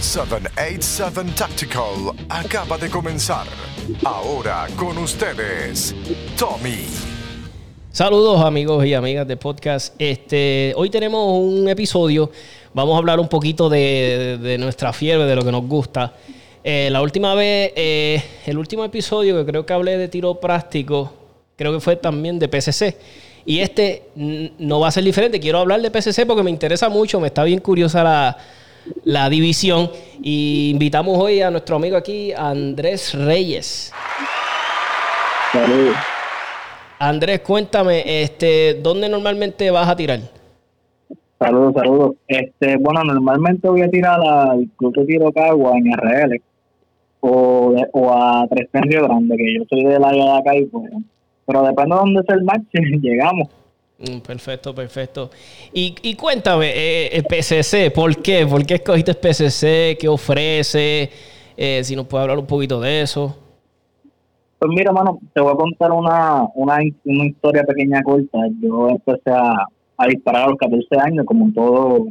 [0.00, 3.46] 787 Tactical acaba de comenzar.
[4.04, 5.92] Ahora con ustedes,
[6.38, 6.86] Tommy.
[7.90, 9.94] Saludos amigos y amigas de podcast.
[9.98, 12.30] Este, hoy tenemos un episodio.
[12.74, 16.14] Vamos a hablar un poquito de, nuestra fiebre, de lo que nos gusta.
[16.62, 21.12] Eh, la última vez, eh, el último episodio que creo que hablé de tiro práctico,
[21.56, 22.96] creo que fue también de PCC.
[23.44, 25.40] Y este no va a ser diferente.
[25.40, 28.38] Quiero hablar de PCC porque me interesa mucho, me está bien curiosa la,
[29.04, 29.90] la división.
[30.22, 33.92] Y invitamos hoy a nuestro amigo aquí, Andrés Reyes.
[35.52, 35.96] Saludos.
[36.98, 40.18] Andrés, cuéntame, este, ¿dónde normalmente vas a tirar?
[41.38, 42.16] Saludos, saludos.
[42.26, 46.42] Este, bueno, normalmente voy a tirar al Club de Tiro Cagua en RL
[47.20, 50.64] o, de- o a Tres Río Grande, que yo soy del área de acá y
[50.66, 50.90] pues,
[51.46, 52.64] pero depende de dónde sea el match,
[53.00, 53.48] llegamos.
[53.98, 55.30] Mm, Perfecto, perfecto.
[55.72, 58.46] Y, y cuéntame, eh, el PCC, ¿por qué?
[58.46, 59.98] ¿Por qué escogiste PCC?
[59.98, 61.10] ¿Qué ofrece?
[61.56, 63.36] Eh, si nos puede hablar un poquito de eso.
[64.60, 68.38] Pues mira, mano, te voy a contar una, una, una historia pequeña corta.
[68.60, 72.06] Yo empecé a, a disparar a los 14 años, como todo,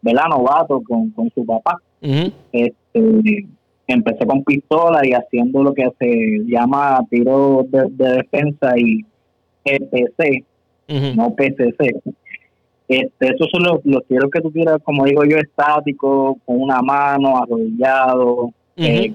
[0.00, 0.24] ¿verdad?
[0.30, 1.78] Novato con, con su papá.
[2.52, 3.46] Este,
[3.88, 9.04] empecé con pistola y haciendo lo que se llama tiro de, de defensa y
[9.64, 10.44] EPC,
[10.96, 11.14] ujú.
[11.14, 12.00] no PCC.
[12.88, 16.82] Este, esos son los, los tiros que tú tiras, como digo yo, estático, con una
[16.82, 19.12] mano, arrodillado, eh,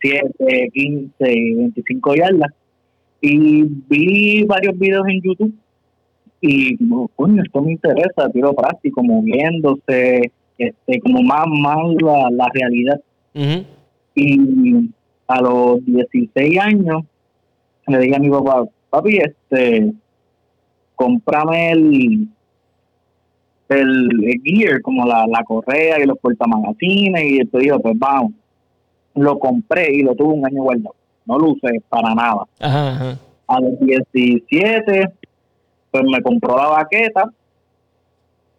[0.00, 2.52] 7, 15, 25 yardas.
[3.20, 5.54] Y vi varios videos en YouTube
[6.40, 6.76] y,
[7.14, 13.00] coño, esto me interesa, tiro práctico, moviéndose, este, como más, más la, la realidad
[14.14, 14.90] y
[15.26, 17.02] a los 16 años
[17.86, 19.92] le dije a mi papá, papi, este,
[21.00, 22.28] cómprame el,
[23.70, 28.32] el, el gear, como la, la correa y los portamagazines, y él dijo, pues vamos.
[29.14, 30.94] Lo compré y lo tuve un año guardado.
[31.24, 32.44] No lo usé para nada.
[32.60, 33.18] Ajá, ajá.
[33.46, 35.08] A los 17,
[35.90, 37.30] pues me compró la baqueta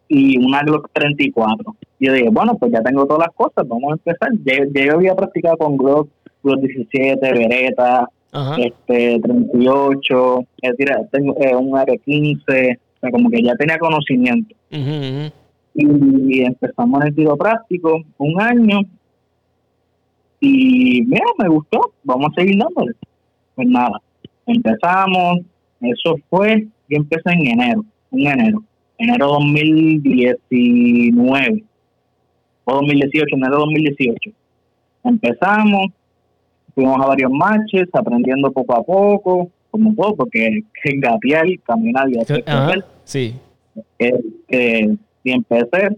[0.07, 1.75] y una Glock 34.
[1.99, 4.29] Y yo dije, bueno, pues ya tengo todas las cosas, vamos a empezar.
[4.43, 6.09] Ya yo había practicado con Glock,
[6.43, 8.55] Glock 17, Beretta, Ajá.
[8.57, 14.55] este 38, es decir, tengo eh, un R15, o sea, como que ya tenía conocimiento.
[15.73, 18.81] Y empezamos en el tiro práctico un año
[20.41, 22.91] y mira, me gustó, vamos a seguir dándole.
[23.55, 24.01] Pues nada,
[24.47, 25.41] empezamos,
[25.79, 28.61] eso fue, yo empecé en enero, en enero,
[28.97, 31.63] enero 2019
[32.65, 34.31] o 2018, enero 2018.
[35.03, 35.91] Empezamos,
[36.73, 42.19] fuimos a varios matches, aprendiendo poco a poco, como todo, porque que gatear, caminar y
[42.19, 42.73] hacer Ajá.
[43.03, 43.35] Sí.
[43.99, 45.89] este, y empecé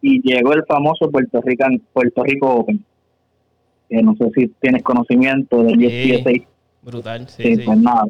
[0.00, 2.84] y llegó el famoso Puerto Rico Puerto Rico Open
[3.88, 6.12] que no sé si tienes conocimiento del Sí.
[6.16, 6.30] USPSA
[6.82, 7.28] Brutal.
[7.28, 7.62] Sí, sí, sí.
[7.64, 8.04] pues nada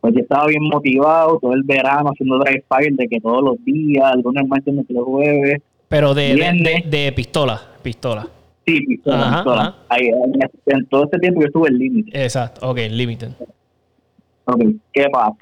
[0.00, 3.64] pues yo estaba bien motivado todo el verano haciendo drive fire de que todos los
[3.64, 7.60] días lunes martes miércoles jueves Pero de, de, de- de pistola.
[7.82, 8.26] Pistola.
[8.66, 9.62] Sí pistola, Ajá, pistola.
[9.62, 9.76] ajá.
[9.88, 12.68] Ahí, en, en todo este tiempo yo estuve el límite Exacto.
[12.70, 13.30] Ok, limited.
[14.44, 14.62] Ok,
[14.92, 15.36] ¿qué pasa?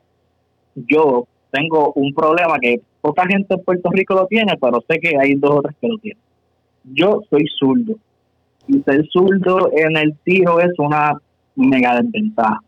[0.75, 5.17] Yo tengo un problema que poca gente en Puerto Rico lo tiene, pero sé que
[5.19, 6.23] hay dos o tres que lo tienen.
[6.85, 7.95] Yo soy zurdo.
[8.69, 11.13] Y ser zurdo en el tiro es una
[11.57, 12.61] mega desventaja.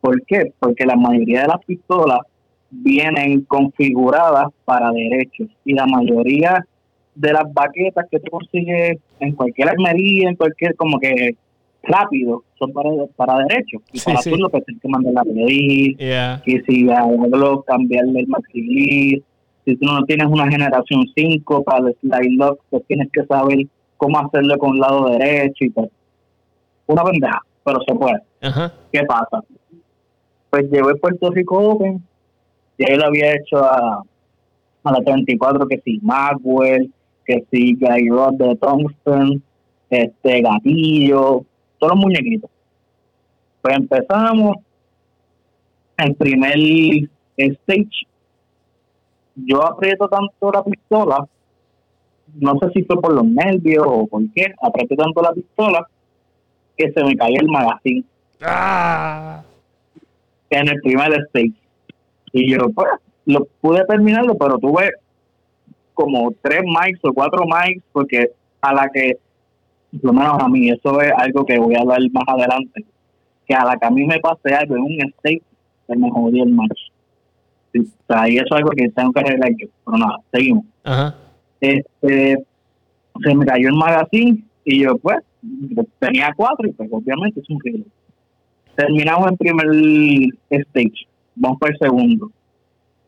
[0.00, 0.52] ¿Por qué?
[0.58, 2.20] Porque la mayoría de las pistolas
[2.70, 5.48] vienen configuradas para derechos.
[5.64, 6.64] Y la mayoría
[7.14, 11.34] de las baquetas que tú consigues en cualquier armería, en cualquier, como que
[11.82, 13.82] rápido, son para, para derechos.
[13.92, 14.30] Y Sí, para sí.
[14.30, 16.42] zurdo, pues tienes que mandarla a pedir, Yeah.
[16.44, 19.22] que si a Glock cambiarle el maxi release,
[19.64, 23.58] si tú no tienes una generación 5 para el slide lock, pues tienes que saber
[23.96, 25.90] cómo hacerlo con el lado derecho y pues
[26.86, 28.20] una pendeja, pero se puede.
[28.40, 28.72] Ajá.
[28.92, 29.42] ¿Qué pasa?
[30.50, 32.02] Pues llevé Puerto Rico Open,
[32.78, 34.02] y ahí lo había hecho a,
[34.84, 36.90] a la 34, que sí, Maxwell,
[37.30, 39.42] que sí, Guy Rod de Tungsten,
[39.88, 41.44] este, Gatillo,
[41.78, 42.50] todos los muñequitos.
[43.62, 44.56] Pues empezamos,
[45.98, 46.56] el primer
[47.36, 48.06] stage,
[49.36, 51.28] yo aprieto tanto la pistola,
[52.34, 55.86] no sé si fue por los nervios o por qué, aprieto tanto la pistola
[56.76, 58.04] que se me caía el magazine
[58.42, 59.42] Ah.
[60.48, 61.52] en el primer stage.
[62.32, 62.88] Y yo, pues,
[63.26, 64.90] lo pude terminarlo, pero tuve
[66.00, 68.30] como tres mics o cuatro mics, porque
[68.60, 69.18] a la que,
[69.92, 72.84] por lo menos a mí, eso es algo que voy a hablar más adelante,
[73.46, 75.42] que a la que a mí me pase algo en un stage,
[75.86, 76.56] se me jodió el.
[77.72, 79.68] Sí, o sea, y eso es algo que tengo que arreglar yo.
[79.84, 80.64] Pero nada, seguimos.
[80.84, 81.14] Ajá.
[81.60, 82.44] Este,
[83.22, 85.18] se me cayó el magazine y yo pues
[85.98, 87.84] tenía cuatro y pues obviamente es un río.
[88.74, 89.66] Terminamos en primer
[90.48, 92.30] stage, vamos para el segundo.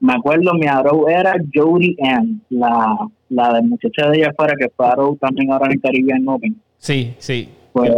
[0.02, 2.96] Me acuerdo, mi arrow era Jodie Ann, la,
[3.28, 6.60] la de muchacha de allá afuera que fue arrow también ahora en Caribbean Open.
[6.76, 7.48] Sí, sí.
[7.72, 7.92] Pues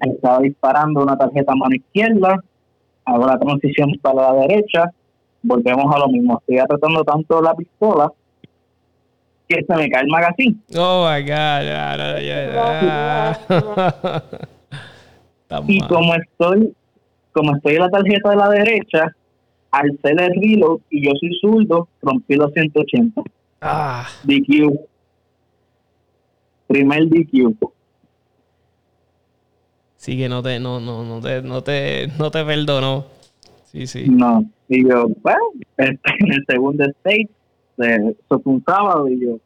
[0.00, 2.38] estaba disparando una tarjeta a mano izquierda,
[3.06, 4.90] hago la transición para la derecha,
[5.42, 6.38] volvemos a lo mismo.
[6.40, 8.12] Estoy apretando tanto la pistola
[9.48, 10.56] que se me cae el magazine.
[10.76, 11.28] Oh my God.
[11.28, 13.38] ya, ya, ya.
[15.40, 16.74] Está Y como estoy,
[17.32, 19.16] como estoy en la tarjeta de la derecha,
[19.74, 23.22] al ser el reload y yo soy zurdo, rompí los 180.
[23.60, 24.78] Ah, DQ.
[26.68, 27.56] Primer DQ.
[29.96, 33.06] sí que no te, no, no, no te, no te, no te perdonó.
[33.64, 34.04] Sí, sí.
[34.08, 34.44] No.
[34.68, 35.40] Y yo, bueno,
[35.78, 35.98] en
[36.30, 37.28] el segundo stage,
[37.76, 39.38] eso fue un sábado, y yo,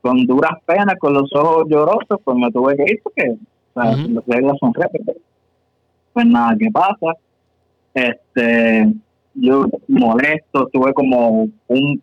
[0.00, 3.36] con duras penas, con los ojos llorosos, pues me tuve que ir porque
[3.74, 5.16] o sea, las reglas son reglas.
[6.12, 7.16] Pues nada, ¿qué pasa?
[7.94, 8.92] Este,
[9.34, 12.02] yo molesto, tuve como un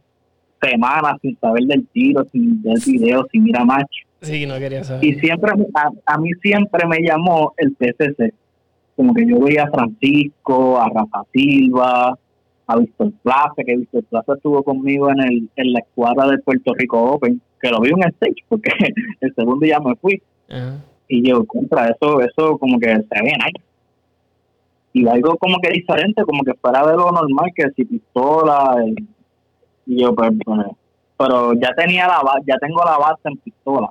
[0.62, 4.04] semana sin saber del tiro, sin ver video, sin ir a match.
[4.22, 5.04] Sí, no quería saber.
[5.04, 8.34] Y siempre, a, a mí siempre me llamó el PCC.
[8.96, 12.18] Como que yo veía a Francisco, a Rafa Silva,
[12.68, 16.74] a Víctor Plaza, que Víctor Plaza estuvo conmigo en, el, en la escuadra del Puerto
[16.76, 18.72] Rico Open, que lo vi en el stage, porque
[19.22, 20.22] el segundo ya me fui.
[21.08, 23.64] Y yo, contra eso, eso como que se ve nice.
[24.94, 28.76] Y algo como que diferente, como que fuera de lo normal, que si pistola.
[28.86, 30.32] Y, y yo, pues,
[31.18, 33.90] pero ya tenía la ya tengo la base en pistola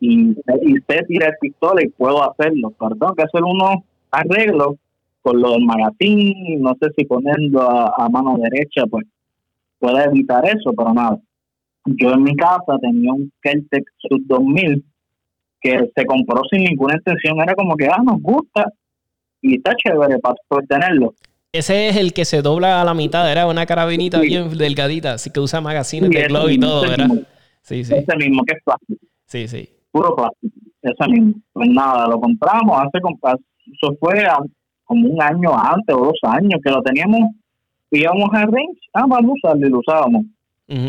[0.00, 2.72] y, y sé tirar pistola y puedo hacerlo.
[2.78, 3.76] Pero tengo que hacer unos
[4.10, 4.74] arreglos
[5.22, 9.06] con lo del magazine, no sé si ponerlo a, a mano derecha, pues
[9.78, 11.18] puede evitar eso, pero nada.
[11.84, 14.84] Yo en mi casa tenía un Keltec Sub 2000
[15.60, 18.64] que se compró sin ninguna intención, era como que, ah, nos gusta
[19.42, 21.14] y está chévere para poder tenerlo.
[21.52, 24.28] Ese es el que se dobla a la mitad, era una carabinita Sí.
[24.28, 27.08] bien delgadita, así que usa magazines Sí, de glow y todo, ¿verdad?
[27.08, 27.22] mismo.
[27.60, 29.06] Sí, sí, Ese mismo que es plástico.
[29.26, 29.68] sí, sí.
[29.90, 31.34] puro plástico, ese mismo.
[31.52, 34.38] Pues nada, lo compramos hace, eso fue a-
[34.84, 37.20] como un año antes o dos años que lo teníamos,
[37.90, 40.24] íbamos a range, ah, vamos a usarlo y lo usábamos.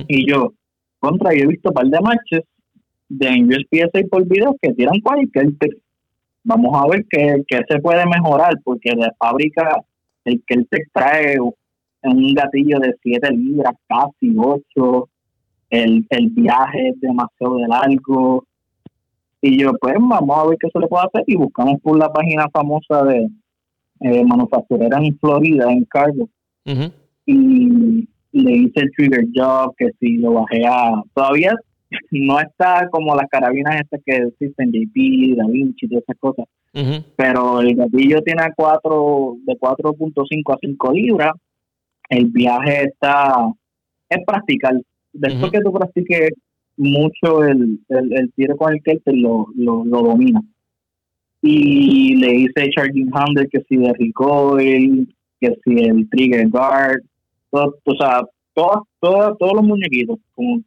[0.08, 0.54] Y yo,
[1.00, 2.42] contra, yo he visto un par de matches
[3.10, 5.48] de en USPSA por videos que tiran cualquier.
[6.44, 9.82] Vamos a ver qué, qué se puede mejorar, porque de fábrica
[10.26, 15.10] el que él te trae un gatillo de 7 libras, casi 8,
[15.70, 18.46] el, el viaje es demasiado de largo.
[19.42, 21.24] Y yo, pues vamos a ver qué se le puede hacer.
[21.28, 23.28] Y buscamos por la página famosa de
[24.02, 26.30] eh, manufacturera en Florida, en Cargo
[27.26, 31.02] y le hice el trigger job, que si lo bajé a...
[31.14, 31.56] Todavía
[32.12, 36.46] no está como las carabinas estas que existen, JP, Da Vinci, todas esas cosas,
[37.16, 41.32] pero el gatillo tiene cuatro, de 4.5 a 5 libras,
[42.10, 43.36] el viaje está...
[44.10, 44.74] es practicar.
[45.14, 45.52] Después Ujú.
[45.52, 46.30] que tú practiques
[46.78, 50.42] mucho el, el, el tiro con el Kelter, lo, lo, lo domina.
[51.42, 57.02] Y le hice charging handle, que si de recoil, que si el trigger guard,
[57.52, 58.22] todo, o sea,
[58.54, 60.62] todos todo, todos los muñequitos, como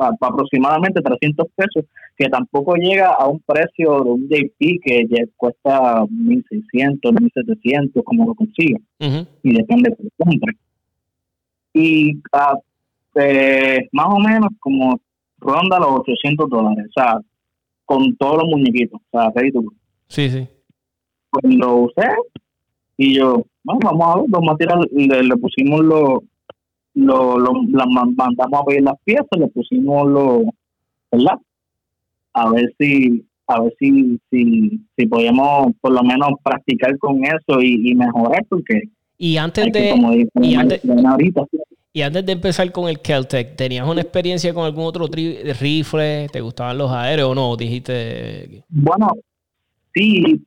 [0.00, 1.84] aproximadamente 300 pesos,
[2.16, 8.26] que tampoco llega a un precio de un JP que ya cuesta 1600, 1700, como
[8.26, 9.26] lo consiga, Ujú.
[9.42, 10.52] y depende de lo compre.
[11.74, 12.54] Y ah,
[13.14, 15.00] eh, más o menos como
[15.38, 17.18] ronda los 800 dólares, o sea,
[17.84, 19.72] con todos los muñequitos, o sea, go
[20.08, 20.48] Sí, sí.
[21.30, 22.08] pues lo usé
[22.96, 26.22] y yo, bueno, vamos a ver, vamos a tirar, le, le pusimos lo,
[26.98, 30.42] lo, lo la mandamos a pedir las piezas, le pusimos lo,
[31.12, 31.38] ¿verdad?
[32.34, 37.60] A ver si, a ver si, si, si podíamos por lo menos practicar con eso
[37.60, 38.82] y, y mejorar, porque
[39.16, 39.94] Y antes de,
[40.42, 40.82] y antes-
[41.92, 46.28] y antes de empezar con el Keltec, ¿tenías una experiencia con algún otro tri- rifle?
[46.30, 47.56] ¿Te gustaban los aéreos o no?
[47.56, 48.62] Dijiste...
[48.68, 49.08] Bueno,
[49.94, 50.44] sí,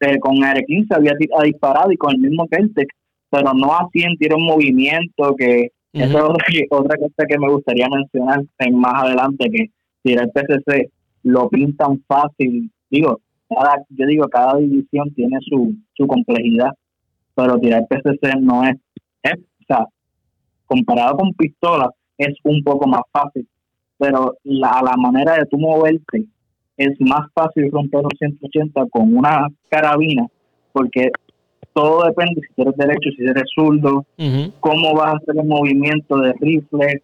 [0.00, 1.12] eh, con R15 había
[1.44, 2.88] disparado y con el mismo Keltec,
[3.30, 7.88] pero no así en tiro en movimiento, que esa es otra, cosa que me gustaría
[7.88, 9.70] mencionar en más adelante, que
[10.02, 10.90] tirar PCC
[11.22, 12.70] lo pintan fácil.
[12.90, 16.70] Digo, cada, yo digo, cada división tiene su, su complejidad,
[17.34, 18.76] pero tirar PCC no es,
[19.22, 19.86] es, o sea,
[20.66, 23.48] comparado con pistola, es un poco más fácil,
[23.98, 26.24] pero la, la manera de tú moverte
[26.76, 30.26] es más fácil romper un 180 con una carabina,
[30.72, 31.10] porque
[31.72, 34.52] todo depende si eres derecho, si eres zurdo, Ujú.
[34.60, 37.02] cómo vas a hacer el movimiento de rifle,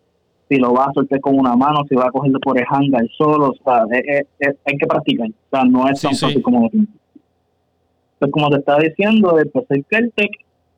[0.48, 3.06] si lo va a soltar con una mano, si va a cogerlo por el hangar
[3.16, 6.70] solo, o sea, hay que practicar, o sea, no es tan fácil como lo
[8.18, 10.30] Pues como te estaba diciendo, después el Celtic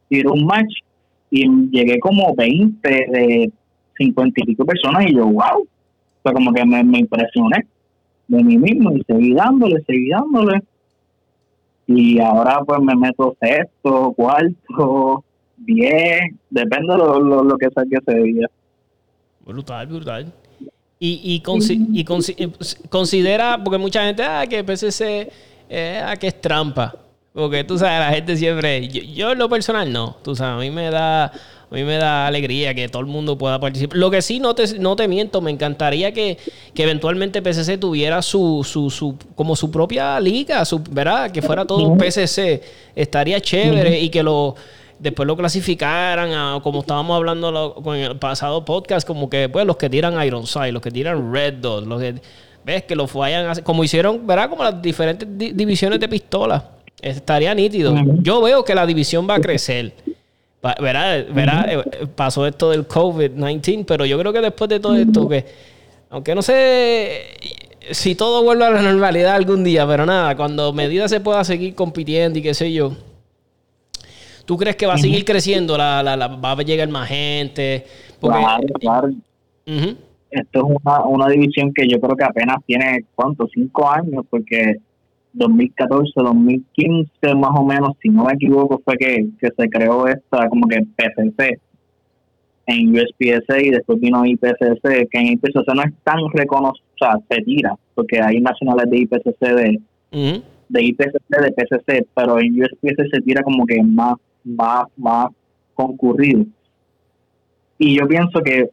[0.09, 0.73] tiró un match
[1.31, 3.53] y llegué como 20 de
[3.99, 5.67] 50 y pico personas y yo, wow,
[6.23, 7.67] pues como que me, me impresioné
[8.29, 10.63] de mí mismo y seguí dándole, seguí dándole.
[11.89, 15.25] Y ahora pues me meto sexto, cuarto,
[15.57, 18.47] diez, depende de lo, lo, que saque ese día.
[19.45, 20.33] Brutal, brutal.
[21.01, 21.43] Y, y,
[21.93, 22.53] y eh,
[22.91, 25.33] considera, porque mucha gente, ah, que PCC,
[25.71, 26.95] eh, ah, que es trampa.
[27.33, 30.59] Porque tú sabes, la gente siempre, yo, yo en lo personal no, tú sabes, a
[30.59, 31.33] mí me da
[31.71, 33.99] a mí me da alegría que todo el mundo pueda participar.
[33.99, 36.39] Lo que sí, no te, no te miento, me encantaría que,
[36.75, 41.31] eventualmente PCC tuviera su, su, su, como su propia liga, su, ¿verdad?
[41.31, 42.63] Que fuera todo un PCC.
[42.95, 44.55] Estaría chévere y que lo
[44.99, 49.89] después lo clasificaran como estábamos hablando con el pasado podcast, como que pues los que
[49.89, 52.15] tiran Ironside, los que tiran Red Dot, los que
[52.65, 54.51] ves que lo vayan a como hicieron, ¿verdad?
[54.51, 56.63] Como las diferentes divisiones de pistolas.
[57.01, 57.95] Estaría nítido.
[58.21, 59.93] Yo veo que la división va a crecer.
[60.61, 65.29] Verá, verá, eh, pasó esto del COVID-19, pero yo creo que después de todo esto,
[65.29, 65.45] que
[66.11, 67.37] aunque no sé
[67.93, 71.77] si todo vuelve a la normalidad algún día, pero nada, cuando medida se pueda seguir
[71.77, 72.93] compitiendo y qué sé yo,
[74.47, 75.79] ¿tú crees que va a seguir creciendo?
[75.79, 77.87] La, la, va a llegar más gente.
[78.21, 79.11] claro, claro.
[80.31, 83.49] Esto es una, una división que yo creo que apenas tiene, ¿cuánto?
[83.55, 84.77] Cinco años, porque
[85.33, 90.67] 2014, 2015 más o menos, si no me equivoco, fue que, se creó esta como
[90.67, 91.61] que PCC
[92.67, 97.19] en USPSA y después vino IPCC, que en IPCC no es tan reconocido, o sea,
[97.31, 99.81] se tira, porque hay nacionales de IPCC de,
[100.69, 105.29] de IPCC, de PCC, pero en USPSA se tira como que más, más, más
[105.75, 106.45] concurrido.
[107.79, 108.69] Y yo pienso que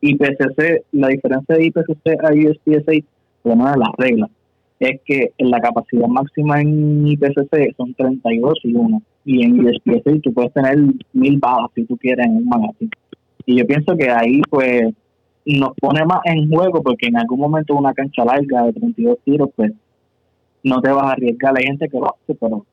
[0.00, 3.04] IPCC, la diferencia de IPCC a USPSA, es
[3.42, 4.30] una de las reglas
[4.78, 9.02] es que la capacidad máxima en IPCC son 32 y 1.
[9.24, 10.78] Y en USPSA tú puedes tener
[11.12, 12.90] mil balas si tú quieres en un magazine.
[13.46, 14.82] Y yo pienso que ahí pues
[15.44, 19.48] nos pone más en juego porque en algún momento una cancha larga de 32 tiros
[19.54, 19.72] pues
[20.62, 21.56] no te vas a arriesgar.
[21.56, 22.66] Hay gente que lo hace, pero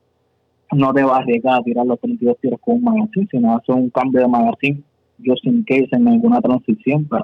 [0.72, 3.76] no te vas a arriesgar a tirar los 32 tiros con un magazine, sino hacer
[3.76, 4.82] un cambio de magazine,
[5.20, 7.24] yo sin case en alguna transición para,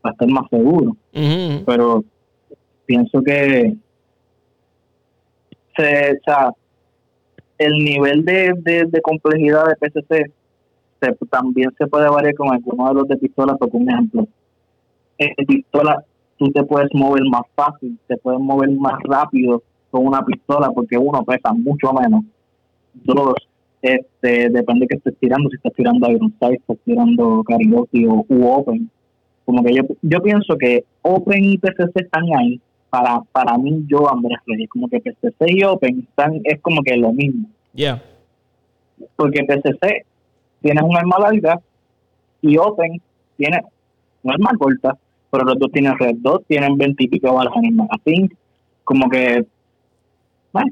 [0.00, 0.96] para estar más seguro.
[1.12, 2.04] Pero
[2.86, 3.74] pienso que
[5.76, 6.52] se, o sea,
[7.58, 8.52] el nivel de,
[8.90, 10.32] de, complejidad de PCC
[11.30, 14.26] también se puede variar con algunos de los de pistola, un ejemplo,
[15.18, 16.04] en pistola
[16.38, 20.98] tú te puedes mover más fácil, te puedes mover más rápido con una pistola, porque
[20.98, 22.24] uno pesa mucho menos.
[22.94, 23.34] Dos,
[23.80, 28.46] este, depende de que estés tirando, si estás tirando Ironside, estás tirando karaoke o u
[28.46, 28.90] Open.
[29.44, 32.60] Como que yo, yo pienso que Open y PCC están ahí,
[32.92, 36.94] para, para mí, yo, Andrés Reyes, como que PCC y Open están, es como que
[36.94, 37.48] lo mismo.
[37.72, 38.02] Ya.
[39.16, 40.04] Porque PCC
[40.60, 41.58] tiene un arma larga
[42.42, 43.00] y Open
[43.38, 43.62] tiene
[44.22, 44.98] una arma corta,
[45.30, 48.28] pero los dos tienen red dos, tienen 20 y pico balas en el magazine.
[48.84, 49.46] Como que,
[50.52, 50.70] bueno,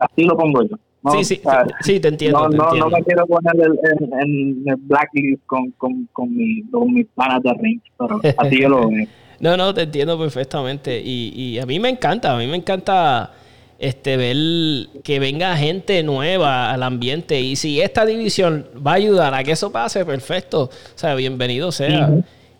[0.00, 0.76] así lo pongo yo.
[1.12, 1.40] sí, sí,
[1.80, 2.46] sí, te entiendo.
[2.50, 7.42] No, no, me quiero poner en, el blacklist con, con, con, mi, con mis panas
[7.42, 9.06] de range, pero así yo lo veo.
[9.44, 10.98] No, no, te entiendo perfectamente.
[10.98, 13.30] Y, y a mí me encanta, a mí me encanta
[13.78, 17.38] este ver que venga gente nueva al ambiente.
[17.38, 20.62] Y si esta división va a ayudar a que eso pase, perfecto.
[20.62, 22.10] O sea, bienvenido sea.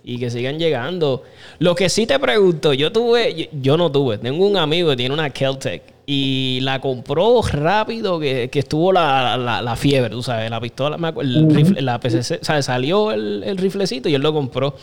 [0.05, 1.23] Y que sigan llegando.
[1.59, 5.15] Lo que sí te pregunto, yo tuve, yo, no tuve, tengo un amigo que tiene
[5.15, 10.99] una Keltec y la compró rápido que, estuvo la, la, fiebre, tú sabes, la pistola,
[10.99, 14.75] la PCC, o sea, salió el, el riflecito y él lo compró.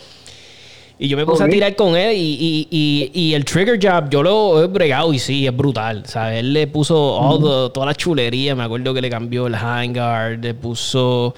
[1.03, 4.22] Y yo me puse a tirar con él y, y, y, el trigger jab yo
[4.22, 6.03] lo he bregado y sí, es brutal.
[6.05, 6.41] ¿sabes?
[6.41, 8.53] Él le puso toda la chulería.
[8.53, 11.34] Me acuerdo que le cambió el handguard, le puso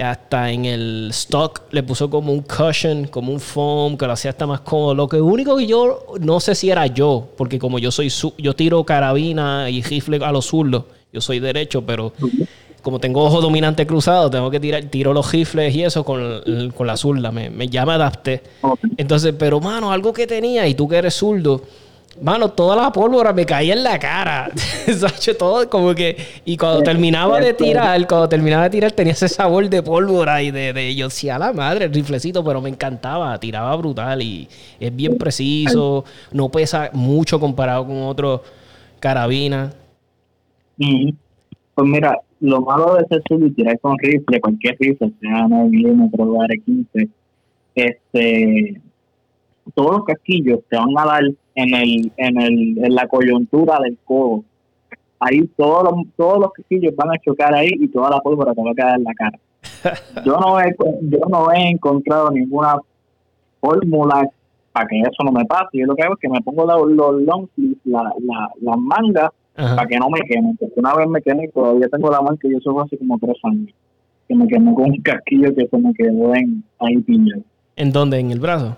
[0.00, 4.30] hasta en el stock, le puso como un cushion, como un foam, que lo hacía
[4.30, 4.94] hasta más cómodo.
[4.94, 8.54] Lo que único que yo no sé si era yo, porque como yo soy, yo
[8.54, 12.12] tiro carabina y rifle a los zurdos, yo soy derecho, pero
[12.88, 16.40] como tengo ojo dominante cruzado, tengo que tirar, tiro los rifles y eso con,
[16.74, 17.30] con la zurda.
[17.30, 18.42] Me, me, ya me adapté.
[18.96, 21.60] Entonces, pero mano, algo que tenía, y tú que eres zurdo,
[22.22, 24.50] mano, toda la pólvora me caía en la cara.
[25.38, 26.16] todo como que.
[26.46, 30.50] Y cuando terminaba de tirar, cuando terminaba de tirar, tenía ese sabor de pólvora y
[30.50, 34.48] de, de yo sí a la madre, el riflecito, pero me encantaba, tiraba brutal y
[34.80, 38.40] es bien preciso, no pesa mucho comparado con otros
[38.98, 39.74] carabinas.
[40.78, 45.68] Pues mira, lo malo de ser sub y tirar con rifle, cualquier rifle, sea 9
[45.68, 47.08] milímetros, AR-15,
[47.74, 48.80] este
[49.74, 51.22] todos los casquillos te van a dar
[51.54, 54.44] en el en el en la coyuntura del codo.
[55.20, 58.62] Ahí todos los, todos los casquillos van a chocar ahí y toda la pólvora te
[58.62, 59.38] va a quedar en la cara.
[60.24, 62.76] Yo no he yo no he encontrado ninguna
[63.60, 64.28] fórmula
[64.72, 65.78] para que eso no me pase.
[65.78, 68.78] Yo lo que hago es que me pongo los, los long sleeves la, la, las
[68.78, 72.20] mangas para que no me quemen porque una vez me quemé y todavía tengo la
[72.20, 73.70] mano que yo soy hace como tres años
[74.28, 77.42] que me quemó con un casquillo que se me quedó en ahí piñado
[77.76, 78.18] ¿En dónde?
[78.18, 78.76] ¿En el brazo?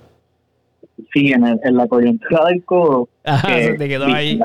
[1.13, 3.09] Sí, en, el, en la coyuntura del codo.
[3.25, 4.39] Ajá, que se te quedó ahí.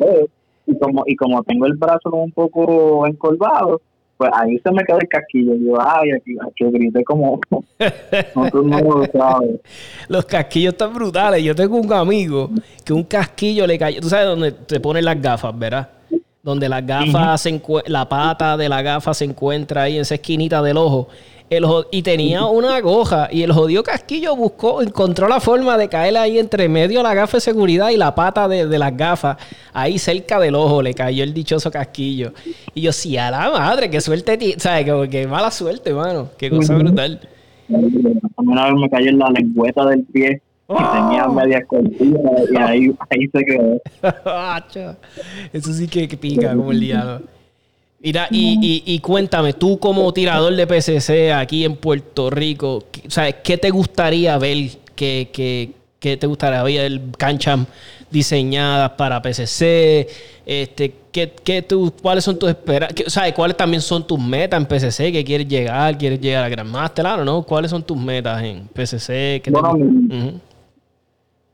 [0.65, 3.81] Y como, y como tengo el brazo un poco encorvado,
[4.15, 5.55] pues ahí se me quedó el casquillo.
[5.55, 7.41] Yo, ay, aquí, yo grité como.
[8.35, 9.59] no el mundo lo sabe.
[10.07, 11.43] Los casquillos están brutales.
[11.43, 12.49] Yo tengo un amigo
[12.85, 13.99] que un casquillo le cayó.
[13.99, 15.89] Tú sabes dónde te ponen las gafas, ¿verdad?
[16.45, 20.13] Donde las gafas, se encue- la pata de la gafa se encuentra ahí en esa
[20.13, 21.07] esquinita del ojo.
[21.49, 26.15] El y tenía una goja y el jodido casquillo buscó, encontró la forma de caer
[26.17, 29.37] ahí entre medio de la gafa de seguridad y la pata de, de las gafas.
[29.73, 32.31] Ahí cerca del ojo le cayó el dichoso casquillo.
[32.75, 34.87] Y yo, sí, a la madre, qué suerte, ¿sabes?
[34.87, 36.29] Como que mala suerte, mano.
[36.37, 36.83] Qué cosa Ujú.
[36.83, 37.19] brutal.
[37.73, 40.91] A mí una vez me cayó en la lengüeta del pie y ¡Oh!
[40.91, 42.19] tenía media cortina
[42.51, 43.81] y ahí, ahí se quedó.
[45.53, 47.21] Eso sí que, pica como el diablo.
[47.99, 53.09] Mira, y, y, y cuéntame, tú como tirador de PCC aquí en Puerto Rico, ¿qué-
[53.09, 54.69] ¿sabes qué te gustaría ver?
[54.95, 57.01] ¿Qué, qué, qué te gustaría ver?
[57.17, 57.59] ¿Canchas
[58.11, 60.07] diseñadas para PCC?
[60.45, 63.11] Este, ¿qué, qué tú, ¿Cuáles son tus esperanzas?
[63.11, 65.11] ¿Sabes cuáles también son tus metas en PCC?
[65.11, 65.97] ¿Qué quieres llegar?
[65.97, 67.03] ¿Quieres llegar a Grandmaster?
[67.03, 67.41] Claro, ¿no?
[67.41, 69.41] ¿Cuáles son tus metas en PCC?
[69.41, 70.39] ¿Qué te Bueno, gu- mi- Ujú.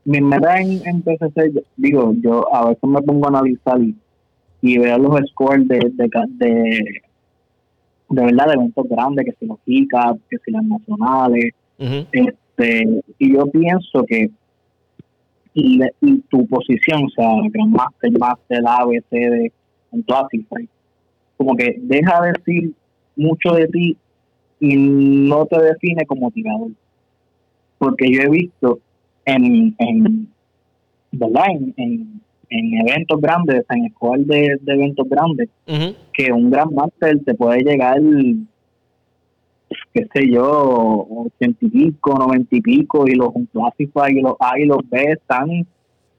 [0.04, 3.94] Mi meta en, en PCC, digo, yo a veces me pongo a analizar y,
[4.60, 7.02] y veo los scores de, de, de,
[8.08, 11.52] de verdad de eventos grandes, que si los ICAP, que si las nacionales,
[12.12, 14.30] este y yo pienso que
[15.54, 19.52] le- y tu posición, o sea, Grandmaster, Master, A, B, C, D,
[19.92, 20.68] en Classify,
[21.36, 22.72] como que deja decir
[23.16, 23.96] mucho de ti
[24.60, 26.70] y no te define como tirador.
[27.78, 28.78] Porque yo he visto
[29.24, 30.28] en, en
[31.12, 31.46] ¿verdad?
[31.50, 32.20] En, en,
[32.52, 35.48] en eventos grandes, en escuelas de, de eventos grandes,
[36.12, 37.98] que un Grandmaster te puede llegar,
[39.94, 44.58] qué sé yo, ochenta y pico, noventa y pico, y los Unclassify y los A
[44.58, 45.66] y los B están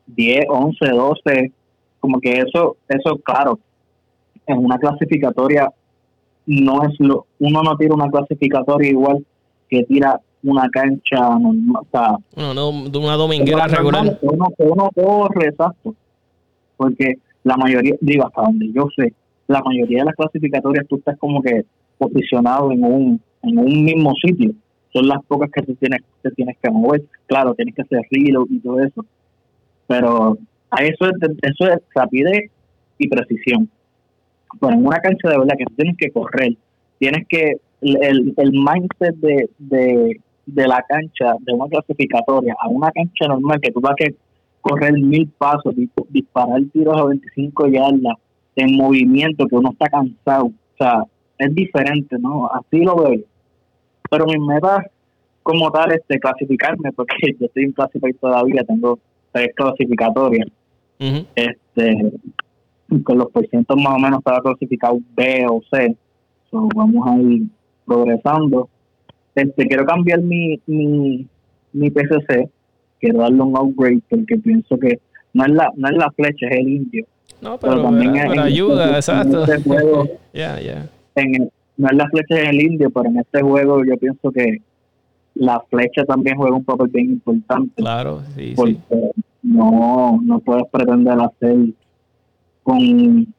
[0.08, 1.52] 10, 11, 12,
[2.00, 3.60] como que eso, eso claro,
[4.48, 5.72] en una clasificatoria
[6.46, 9.26] no es lo, uno no tira una clasificatoria igual
[9.70, 14.20] que tira una cancha normal, o sea, No, no, de una dominguera regular.
[14.20, 15.96] que uno, que uno corre, exacto.
[16.78, 19.14] Porque la mayoría, digo, hasta donde yo sé,
[19.48, 21.66] la mayoría de las clasificatorias tú estás como que
[21.98, 24.52] posicionado en un, en un mismo sitio.
[24.92, 27.04] Son las pocas que tú tienes, te tienes que mover.
[27.26, 29.06] Claro, tienes que hacer reload y todo eso.
[29.88, 30.38] Pero
[30.72, 32.52] a eso es, eso es rapidez
[32.98, 33.70] y precisión.
[34.60, 36.56] Pero en una cancha de verdad que tú tienes que correr,
[37.00, 42.92] tienes que, el, el mindset de, de, de la cancha, de una clasificatoria, a una
[42.92, 44.12] cancha normal que tú vas a
[44.62, 48.16] correr mil pasos, dis- disparar tiros a 25 yardas
[48.56, 50.46] en movimiento, que uno está cansado.
[50.46, 51.04] O sea,
[51.38, 52.48] es diferente, ¿no?
[52.48, 53.22] Así lo veo.
[54.10, 54.86] Pero mi meta
[55.42, 59.00] como tal es de clasificarme, porque yo estoy en clasificar todavía, tengo
[59.32, 60.48] tres clasificatorias
[61.36, 62.12] este
[63.04, 65.96] con los porcientos más o menos estaba clasificado B o C
[66.52, 67.44] So, vamos a ir
[67.86, 68.70] progresando
[69.36, 71.28] este quiero cambiar mi mi,
[71.74, 72.50] mi PCC
[73.00, 75.00] quiero darle un upgrade porque pienso que
[75.34, 77.06] no es la no es la flecha es el indio
[77.42, 79.44] No, pero, pero, también pero en ayuda, este- exacto.
[79.46, 80.90] en este juego Ya, ya.
[81.16, 84.32] en el- no es la flecha es el indio pero en este juego yo pienso
[84.32, 84.58] que
[85.36, 89.22] la flecha también juega un papel bien importante Claro, sí, porque sí.
[89.42, 91.56] no no puedes pretender hacer
[92.62, 93.34] con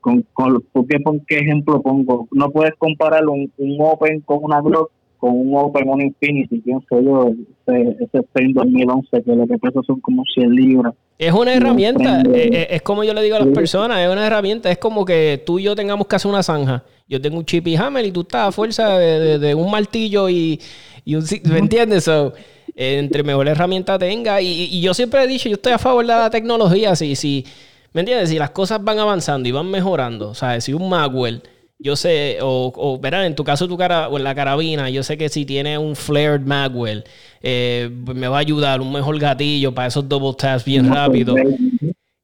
[0.00, 2.26] con, con ¿por qué, pon- qué ejemplo pongo?
[2.32, 6.86] No puedes comparar un, un Open con una Glock con un Open, un Infinity, pienso
[6.98, 7.28] yo,
[7.68, 10.94] ese, ese Spain 2011, que lo que pesa son como 100 libras.
[11.18, 12.38] Es una herramienta, prende.
[12.42, 13.54] eh, eh, es como yo le digo a las Sí.
[13.54, 16.84] personas, es una herramienta, es como que tú y yo tengamos que hacer una zanja.
[17.06, 19.70] Yo tengo un chip y hammer y tú estás a fuerza de, de- de un
[19.70, 20.58] martillo y,
[21.04, 21.24] y un...
[21.50, 22.04] ¿Me entiendes?
[22.04, 22.32] So,
[22.74, 24.40] entre mejor herramienta tenga.
[24.40, 26.96] Y, y yo siempre he dicho, yo estoy a favor de la tecnología.
[26.96, 27.44] Si, si,
[27.92, 28.28] ¿Me entiendes?
[28.28, 31.42] Si las cosas van avanzando y van mejorando, o sea, si un Magwell,
[31.78, 35.02] yo sé, o, o verán, en tu caso tu cara, o en la carabina, yo
[35.02, 37.04] sé que si tiene un flared Magwell,
[37.40, 41.34] eh, pues me va a ayudar un mejor gatillo para esos double taps bien rápido.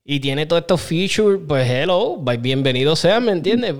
[0.05, 3.75] y tiene todos estos features, pues hello, bienvenido sea, ¿me entiendes?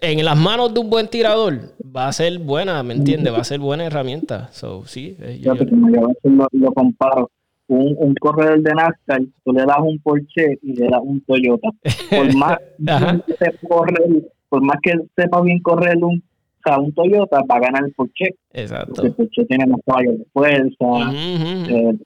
[0.00, 3.32] En las manos de un buen tirador va a ser buena, ¿me entiendes?
[3.32, 4.48] Va a ser buena herramienta.
[4.52, 7.30] So, sí, eh, yo, lo, comparo.
[7.72, 11.68] Un, un, corredor de NASCAR, tú le das un Porsche y le das un Toyota.
[12.10, 12.58] Por más,
[13.26, 13.58] que sepa
[14.48, 17.92] por más que sepa bien correr un, o sea, un Toyota, va a ganar el
[17.92, 18.34] Porsche.
[18.52, 19.02] Exacto.
[19.02, 21.12] el Porsche tiene más caballos de fuerza.
[21.68, 21.98] Eh,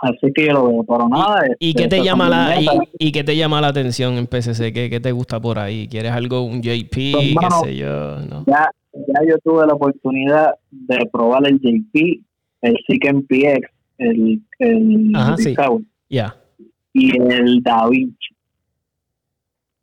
[0.00, 1.44] Así que yo lo veo, pero nada.
[1.58, 2.56] ¿Y, qué te llama la
[2.98, 4.72] y, qué te llama la atención en PCC?
[4.72, 5.88] ¿Qué, te gusta por ahí?
[5.88, 6.90] ¿Quieres algo, un JP?
[6.90, 8.16] Pues, ¿Qué sé yo?
[8.46, 12.24] Ya, ya yo tuve la oportunidad de probar el JP,
[12.62, 13.68] el Seek PX,
[13.98, 15.54] el, el Ajá, sí.
[16.92, 18.34] Y el DaVinci.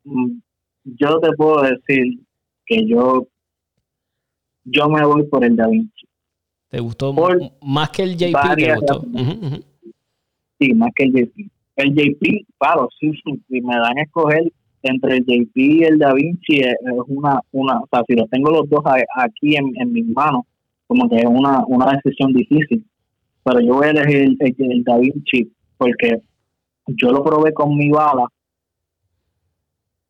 [0.03, 0.39] Mm,
[0.83, 2.19] yo te puedo decir
[2.65, 3.27] que yo
[4.65, 6.07] yo me voy por el DaVinci.
[6.69, 7.13] ¿Te gustó
[7.61, 8.55] más que el JP?
[8.57, 9.05] ¿Te gustó?
[10.59, 11.51] sí, más que el JP.
[11.77, 16.13] El JP, claro, sí, si me dan a escoger entre el JP y el Da
[16.13, 16.75] Vinci es,
[17.07, 18.81] una, una, o sea, si los tengo los dos
[19.15, 20.43] aquí en, en mis manos,
[20.87, 22.83] como que es una, una decisión difícil.
[23.43, 26.21] Pero yo voy a elegir el, el, Da Vinci porque
[26.87, 28.27] yo lo probé con mi bala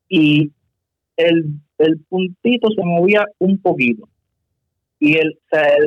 [0.09, 0.51] y
[1.17, 1.45] el,
[1.79, 4.07] el puntito se movía un poquito.
[4.99, 5.37] Y el,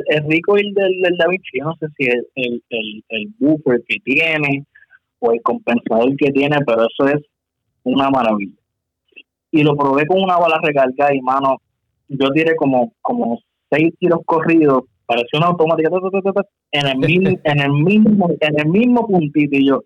[0.07, 3.97] el, rico del, del Da Vinci, yo no sé si el, el, el buffer que
[4.03, 4.65] tiene
[5.19, 7.21] o el compensador que tiene, pero eso es
[7.83, 8.55] una maravilla.
[9.51, 11.57] Y lo probé con una bala recargada y mano,
[12.07, 13.39] yo tiré como, como
[13.71, 15.89] seis tiros corridos, pareció una automática
[16.71, 19.83] en el mismo, en el mismo, en el mismo puntito y yo,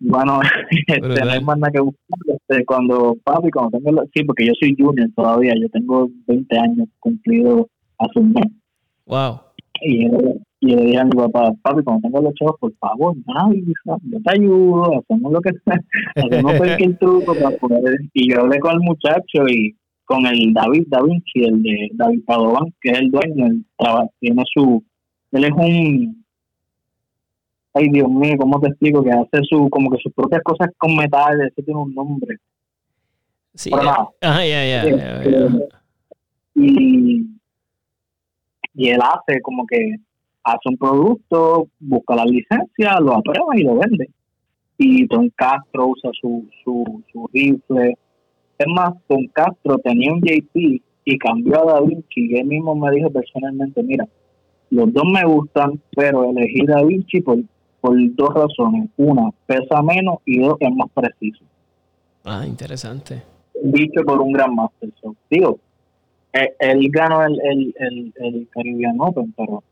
[0.00, 0.40] bueno,
[0.86, 2.18] este, no hay más nada que buscar.
[2.26, 6.88] Este, cuando papi, cuando tengo, sí, porque yo soy junior todavía, yo tengo 20 años
[7.00, 8.46] cumplido hace un mes.
[9.06, 9.40] Wow.
[9.80, 10.18] Y yo,
[10.60, 14.32] y le dije a mi papá, papi, cuando tengo los chavos, por favor, yo te
[14.32, 15.80] ayudo, hacemos lo que sea,
[16.16, 18.00] hacemos cualquier truco para poder.
[18.12, 19.74] Y yo hablé con el muchacho y
[20.08, 23.64] con el David Da Vinci, el de David Padovan, que es el dueño, él
[24.18, 24.82] tiene su,
[25.32, 26.24] él es un,
[27.74, 29.04] ay Dios mío, ¿cómo te explico?
[29.04, 32.38] Que hace su, como que sus propias cosas con metales, ese tiene un nombre.
[33.54, 35.68] Sí, ah, ya, ya, este,
[36.54, 37.38] Y
[38.78, 39.96] y él hace como que
[40.44, 44.08] hace un producto, busca la licencia, lo aprueba y lo vende.
[44.78, 47.98] Y Don Castro usa su, su, su rifle.
[48.58, 52.74] Es más, Don Castro tenía un JP y cambió a Da Vinci y él mismo
[52.74, 54.06] me dijo personalmente, mira,
[54.70, 57.38] los dos me gustan, pero elegí Da Vinci por,
[57.80, 58.90] por dos razones.
[58.96, 61.44] Una, pesa menos y dos, es más preciso.
[62.24, 63.22] Ah, interesante.
[63.62, 64.90] Dicho por un gran master.
[65.30, 65.58] Digo,
[66.32, 69.62] eh, él, ganó el, el, el, el Caribbean Open, pero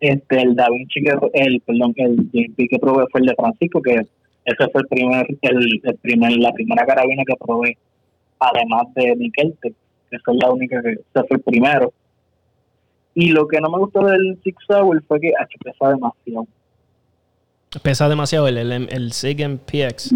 [0.00, 3.82] este el Da Vinci que el perdón el JP que probé fue el de Francisco
[3.82, 4.06] que
[4.48, 7.76] ese fue el primer el, el primer la primera carabina que probé
[8.38, 9.68] además de Miquel que
[10.10, 11.92] esa es la única que ese fue el primero.
[13.14, 16.46] Y lo que no me gustó del Six Hour fue que H, pesa demasiado.
[17.82, 20.14] Pesa demasiado el el, el SIG PX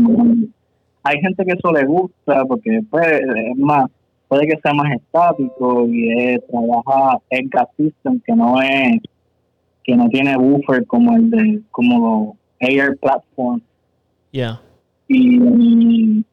[1.03, 3.91] hay gente que eso le gusta porque pues es más
[4.29, 9.01] puede que sea más estático y es, trabaja en gas system que no es
[9.85, 13.61] que no tiene buffer como el de como los Air Platform
[14.33, 14.61] ya
[15.09, 16.25] y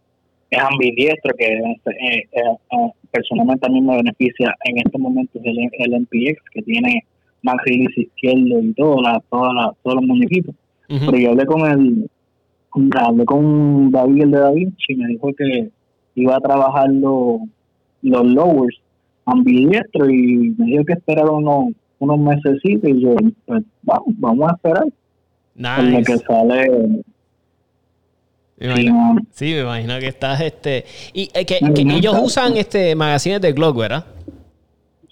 [0.51, 6.01] es ambidiestro que eh, eh, personalmente a mí me beneficia en este momento el, el
[6.01, 7.03] MPX que tiene
[7.43, 10.55] más release izquierdo y todo la, toda todos los muñequitos
[10.87, 12.09] pero yo hablé con el
[12.99, 15.69] hablé con David el de Da Vinci y me dijo que
[16.15, 17.41] iba a trabajar los
[18.01, 18.79] los lowers
[19.25, 24.55] ambidiestro y me dio que esperar unos, unos meses y yo, pues vamos, vamos a
[24.55, 24.85] esperar.
[25.55, 26.03] Nice.
[26.03, 27.01] que sale.
[29.31, 30.85] Sí, me imagino que estás este.
[31.13, 34.05] Y eh, que, ellos usan este magazines de Glock, ¿verdad?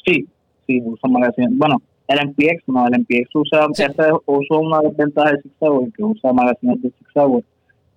[0.05, 0.27] Sí,
[0.65, 1.51] sí, usan magazines.
[1.53, 3.83] Bueno, el MPX no, el MPX usa, sí.
[4.25, 7.43] usa una desventaja de Six Hour, que usa magazines de Six Hour,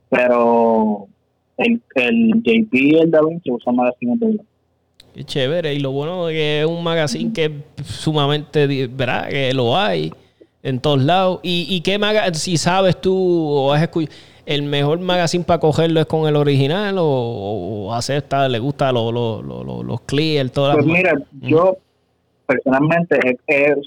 [0.09, 1.09] pero
[1.57, 4.47] el, el JP y el DaVinci usan magazines de Glock.
[5.15, 5.75] Qué chévere.
[5.75, 9.29] Y lo bueno es que es un magazine que es sumamente, ¿verdad?
[9.29, 10.13] Que lo hay
[10.63, 11.41] en todos lados.
[11.43, 14.15] ¿Y, y qué magazine, si sabes tú o has escuchado,
[14.51, 19.15] el mejor magazine para cogerlo es con el original o, o acepta, le gusta los
[19.15, 21.77] lo, lo, los clear, todas Pues mira, yo
[22.47, 23.39] personalmente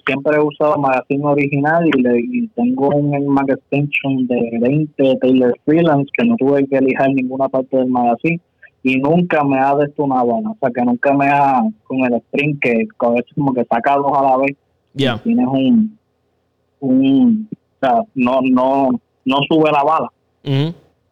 [0.05, 5.53] siempre he usado magazine original y, le, y tengo un Mag Extension de 20 Taylor
[5.65, 8.39] Freelance que no tuve que elegir ninguna parte del magazine
[8.83, 12.13] y nunca me ha desto una buena, o sea que nunca me ha con el
[12.13, 14.55] sprint que a veces como que saca dos a la vez
[14.93, 15.19] yeah.
[15.21, 15.99] tienes un
[16.79, 18.91] un o sea no no
[19.25, 20.09] no sube la bala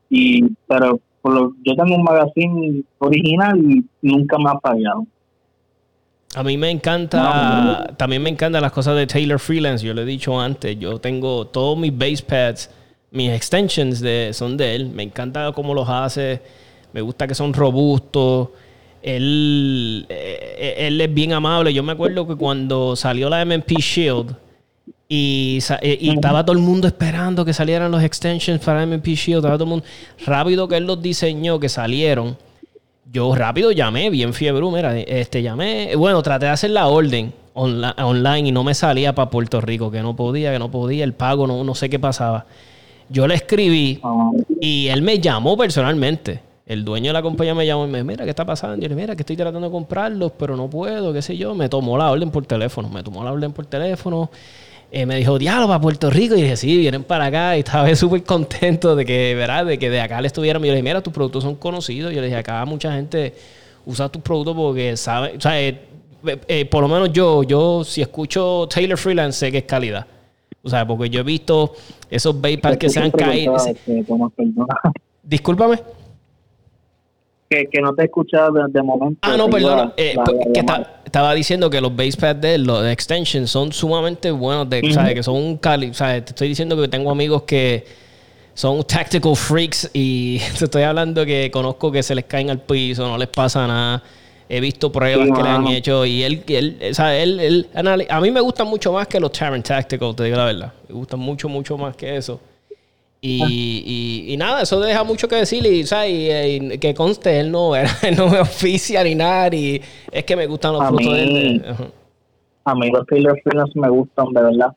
[0.09, 5.05] Y pero por lo- yo tengo un magazine original y nunca me ha fallado.
[6.35, 10.05] A mí me encanta, también me encantan las cosas de Taylor Freelance, yo lo he
[10.05, 12.69] dicho antes, yo tengo todos mis base pads,
[13.11, 16.41] mis extensions de, son de él, me encanta cómo los hace,
[16.93, 18.47] me gusta que son robustos,
[19.01, 24.33] él, eh, él es bien amable, yo me acuerdo que cuando salió la MMP Shield
[25.13, 29.39] y, eh, y estaba todo el mundo esperando que salieran los extensions para MMP Shield,
[29.39, 29.85] estaba todo el mundo,
[30.25, 32.37] rápido que él los diseñó, que salieron,
[33.11, 38.47] yo rápido llamé, bien fiebre, mira, este llamé, bueno, traté de hacer la orden online
[38.47, 41.45] y no me salía para Puerto Rico, que no podía, que no podía, el pago,
[41.45, 42.45] no, no sé qué pasaba.
[43.09, 43.99] Yo le escribí
[44.61, 46.39] y él me llamó personalmente.
[46.65, 48.81] El dueño de la compañía me llamó y me dijo, mira, ¿qué está pasando?
[48.81, 51.53] Yo le mira, que estoy tratando de comprarlos, pero no puedo, qué sé yo.
[51.53, 54.29] Me tomó la orden por teléfono, me tomó la orden por teléfono.
[54.93, 56.35] Eh, me dijo, diálogo para Puerto Rico.
[56.35, 57.55] Y dije, sí, vienen para acá.
[57.55, 59.65] Y estaba súper contento de que, ¿verdad?
[59.65, 60.61] De que de acá le estuvieran.
[60.63, 62.13] Y yo le dije, mira, tus productos son conocidos.
[62.13, 63.33] Yo le dije, acá mucha gente
[63.85, 65.79] usa tus productos porque sabe, o sea, eh,
[66.47, 70.05] eh, por lo menos yo, yo si escucho Taylor Freelance sé que es calidad.
[70.63, 71.73] O sea, porque yo he visto
[72.09, 73.55] esos Baypads que se han caído.
[75.23, 75.79] Discúlpame.
[77.51, 79.19] Que, que no te he escuchado de, de momento.
[79.23, 80.63] Ah, no, la- Eh, pues, que
[81.05, 84.69] estaba diciendo que los base pads de él, los de extension, son sumamente buenos.
[84.69, 84.81] De.
[84.93, 85.15] ¿sabes?
[85.15, 85.93] Que son un cali.
[85.93, 86.23] ¿sabes?
[86.23, 87.83] Te estoy diciendo que tengo amigos que
[88.53, 93.05] son tactical freaks y te estoy hablando que conozco que se les caen al piso,
[93.07, 94.01] no les pasa nada.
[94.47, 97.67] He visto pruebas Sí, que le han hecho y él, él, o sea, él, él
[98.09, 100.73] a mí me gustan mucho más que los Terran Tactical, te digo la verdad.
[100.89, 102.39] Me gustan mucho, mucho más que eso.
[103.23, 103.43] Y,
[104.25, 106.09] y, y nada, eso deja mucho que decir y, ¿sabes?
[106.09, 109.79] Y, eh, y que conste, él no, él no me oficia ni nada y
[110.11, 111.65] es que me gustan los A frutos de él.
[111.67, 111.85] Ajá.
[112.63, 114.75] A mí los Taylor Freelance me gustan, de verdad.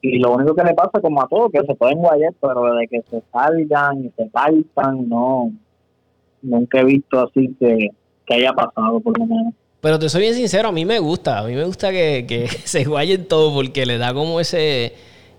[0.00, 2.86] Y lo único que le pasa, como a todos, que se pueden guayar, pero de
[2.86, 5.50] que se salgan y se faltan, no.
[6.42, 7.90] Nunca he visto así que,
[8.24, 9.54] que haya pasado, por lo menos.
[9.80, 11.40] Pero te soy bien sincero, a mí me gusta.
[11.40, 14.92] A mí me gusta que, que se guayen todo porque le da como ese,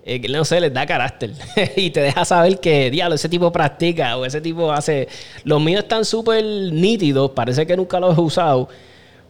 [0.04, 1.32] eh, no sé, les da carácter.
[1.76, 5.08] y te deja saber que, diablo, ese tipo practica o ese tipo hace...
[5.44, 8.70] Los míos están súper nítidos, parece que nunca los he usado.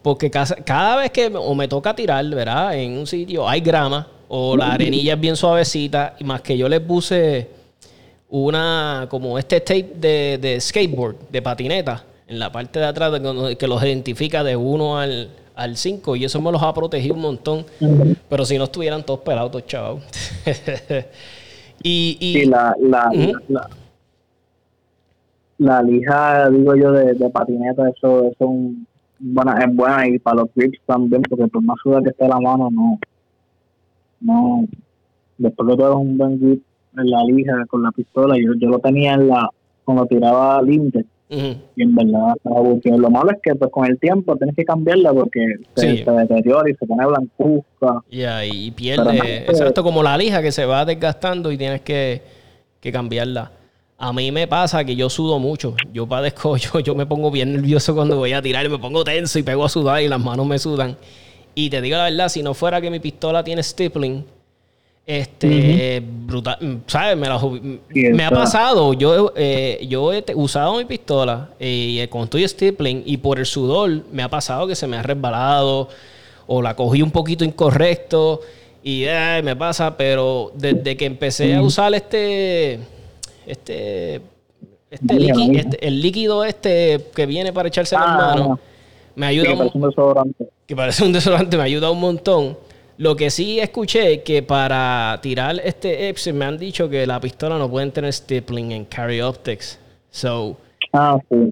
[0.02, 2.78] Porque cada, cada vez que o me toca tirar, ¿verdad?
[2.78, 6.70] En un sitio hay grama o la arenilla es bien suavecita y más que yo
[6.70, 7.50] les puse
[8.30, 13.12] una como este tape de, de skateboard, de patineta, en la parte de atrás
[13.58, 17.22] que los identifica de 1 al, al 5 y eso me los ha protegido un
[17.22, 17.65] montón.
[18.30, 20.02] Pero si no estuvieran todos pelados, todos chavos.
[21.84, 23.10] y, y Sí, la, la,
[23.48, 23.69] la,
[25.58, 28.88] la lija, digo yo, de, de patineta, eso, eso es, un-
[29.19, 32.39] buena, es buena y para los grips también, porque por más suda que esté la
[32.39, 33.00] mano, no.
[34.22, 34.65] No.
[35.38, 36.63] Después tú das un buen grip
[36.98, 39.50] en la lija con la pistola, yo, yo lo tenía en la.
[39.86, 40.62] cuando tiraba
[41.30, 42.34] ujú, y en verdad
[42.98, 45.39] Lo malo es que pues con el tiempo tienes que cambiarla porque
[45.76, 46.04] se, Sí.
[46.04, 48.04] se deteriora y se pone blancuzca.
[48.12, 51.82] ya, y pierde, no, eh, exacto, como la lija que se va desgastando y tienes
[51.82, 52.22] que,
[52.80, 53.52] que cambiarla.
[54.02, 55.76] A mí me pasa que yo sudo mucho.
[55.92, 59.38] Yo padezco, yo, yo me pongo bien nervioso cuando voy a tirar, me pongo tenso
[59.39, 60.96] y pego a sudar y las manos me sudan.
[61.54, 64.24] Y te digo la verdad, si no fuera que mi pistola tiene stippling,
[65.10, 67.17] este, brutal, ¿sabes?
[67.17, 68.93] Me, la ha pasado.
[68.93, 74.04] Yo, eh, yo he usado mi pistola eh, con estoy stippling y por el sudor
[74.12, 75.89] me ha pasado que se me ha resbalado
[76.45, 78.41] o la cogí un poquito incorrecto
[78.84, 82.76] y ay, me pasa, pero desde que empecé a usar este,
[83.48, 84.22] este,
[84.91, 85.62] este, Mira, líqui- mira.
[85.62, 88.60] este- el líquido este que viene para echarse las Ah, manos,
[89.15, 90.45] me ayuda que un parece un desodorante.
[90.67, 92.58] que parece un desodorante, me ayuda un montón.
[93.00, 97.58] Lo que sí escuché que para tirar este Epson me han dicho que la pistola
[97.58, 99.80] no pueden tener stippling en carry optics.
[100.12, 100.58] So,
[100.92, 101.50] Ah, sí.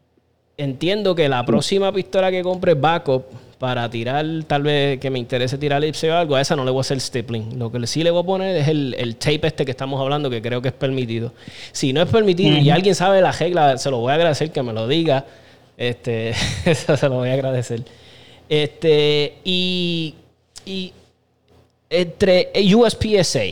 [0.58, 3.24] entiendo que la próxima pistola que compre backup
[3.60, 6.72] para tirar, tal vez que me interese tirar Ipsy o algo, a esa no le
[6.72, 7.58] voy a hacer stippling.
[7.58, 10.30] Lo que sí le voy a poner es el, el tape este que estamos hablando,
[10.30, 11.32] que creo que es permitido.
[11.72, 14.62] Si no es permitido y alguien sabe la regla, se lo voy a agradecer que
[14.64, 15.26] me lo diga.
[15.78, 16.32] Este,
[16.66, 17.84] eso se lo voy a agradecer.
[18.50, 20.14] Este, y,
[20.66, 20.92] y
[21.90, 23.44] entre USPSA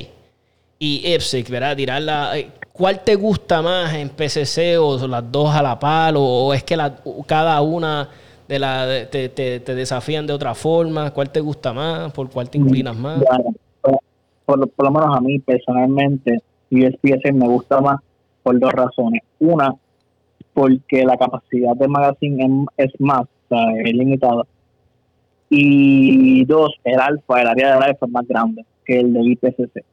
[0.79, 1.75] y IPSIC, ¿verdad?
[1.75, 2.37] Tirarla.
[2.37, 6.13] eh, ¿Cuál te gusta más en PCC o las dos a la par?
[6.17, 6.93] ¿O, es que la-
[7.25, 8.09] cada una
[8.47, 11.11] de la, te, te- desafían de otra forma?
[11.11, 12.11] ¿Cuál te gusta más?
[12.11, 13.23] ¿Por cuál te inclinas más?
[13.23, 13.99] Bueno, por,
[14.45, 17.99] por, por lo menos a mí personalmente, USPS me gusta más
[18.43, 19.21] por dos razones.
[19.39, 19.73] Una,
[20.53, 24.43] porque la capacidad de magazine es más, o sea, es limitada.
[25.49, 29.83] Y dos, el alfa, el área del alfa es más grande que el de IPCC.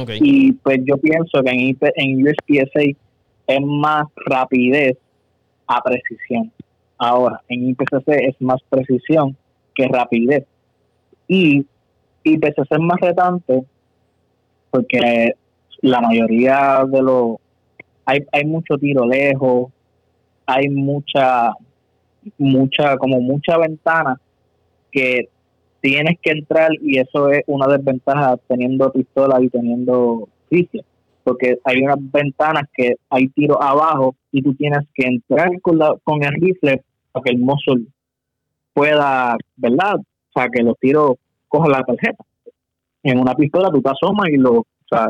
[0.00, 0.10] Ok.
[0.20, 2.96] Y pues yo pienso que en, IP, en USPSA
[3.46, 4.96] es más rapidez
[5.66, 6.52] a precisión.
[6.98, 9.36] Ahora, en IPCC es más precisión
[9.74, 10.44] que rapidez.
[11.26, 11.66] Y
[12.22, 13.64] IPCC es más retante
[14.70, 15.34] porque
[15.82, 17.36] la mayoría de los...
[18.06, 19.72] Hay, hay mucho tiro lejos,
[20.44, 21.52] hay mucha,
[22.36, 24.20] mucha, como mucha ventana
[24.94, 25.28] que
[25.80, 30.84] tienes que entrar y eso es una desventaja teniendo pistola y teniendo rifle
[31.24, 35.96] porque hay unas ventanas que hay tiro abajo y tú tienes que entrar con, la,
[36.04, 37.86] con el rifle para que el muzzle
[38.74, 39.96] pueda, ¿verdad?
[39.96, 41.12] O sea, que los tiros
[41.48, 42.24] cojan la tarjeta.
[43.02, 44.62] En una pistola tú te asomas y los,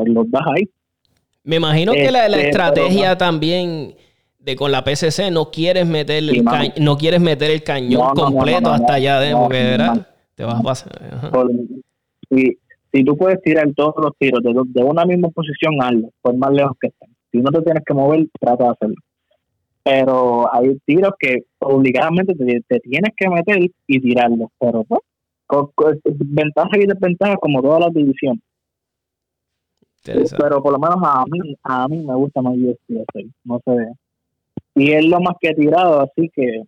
[0.05, 0.69] los das ahí.
[1.43, 3.95] Me imagino que la, este, estrategia también
[4.45, 6.45] de con la PCC no quieres meter el
[6.79, 10.07] no quieres meter el cañón completo hasta allá de porque ¿verdad?
[10.35, 10.91] te vas a pasar.
[12.29, 16.77] si tú puedes tirar todos los tiros de, una misma posición, hazlo, por más lejos
[16.79, 17.09] que estén.
[17.31, 18.95] Si no te tienes que mover, trata de hacerlo.
[19.83, 24.49] Pero hay tiros que obligadamente te, tienes que meter y tirarlos.
[24.59, 25.01] Pero pues,
[25.75, 28.41] con, ventajas y desventajas como todas las divisiones.
[30.03, 33.95] Pero por lo menos a mí, a mí me gusta más USPS, no sé.
[34.75, 36.63] Y es lo más que he tirado, así que,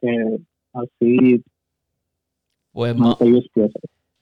[0.00, 0.38] que
[0.72, 1.42] así
[2.76, 2.94] pues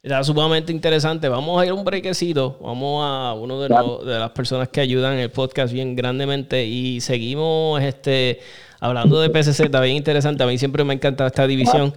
[0.00, 1.28] Está sumamente interesante.
[1.28, 2.56] Vamos a ir a un brequecito.
[2.60, 7.82] Vamos a uno de, de, las personas que ayudan el podcast bien grandemente y seguimos
[7.82, 8.38] este
[8.78, 9.64] hablando de PCC.
[9.64, 10.44] Está bien interesante.
[10.44, 11.94] A mí siempre me encanta esta división.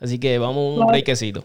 [0.00, 1.44] Así que vamos a un brequecito.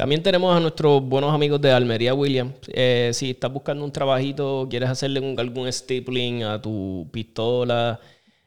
[0.00, 2.54] También tenemos a nuestros buenos amigos de Almería Williams.
[2.72, 8.00] Eh, si estás buscando un trabajito, quieres hacerle algún stapling a tu pistola,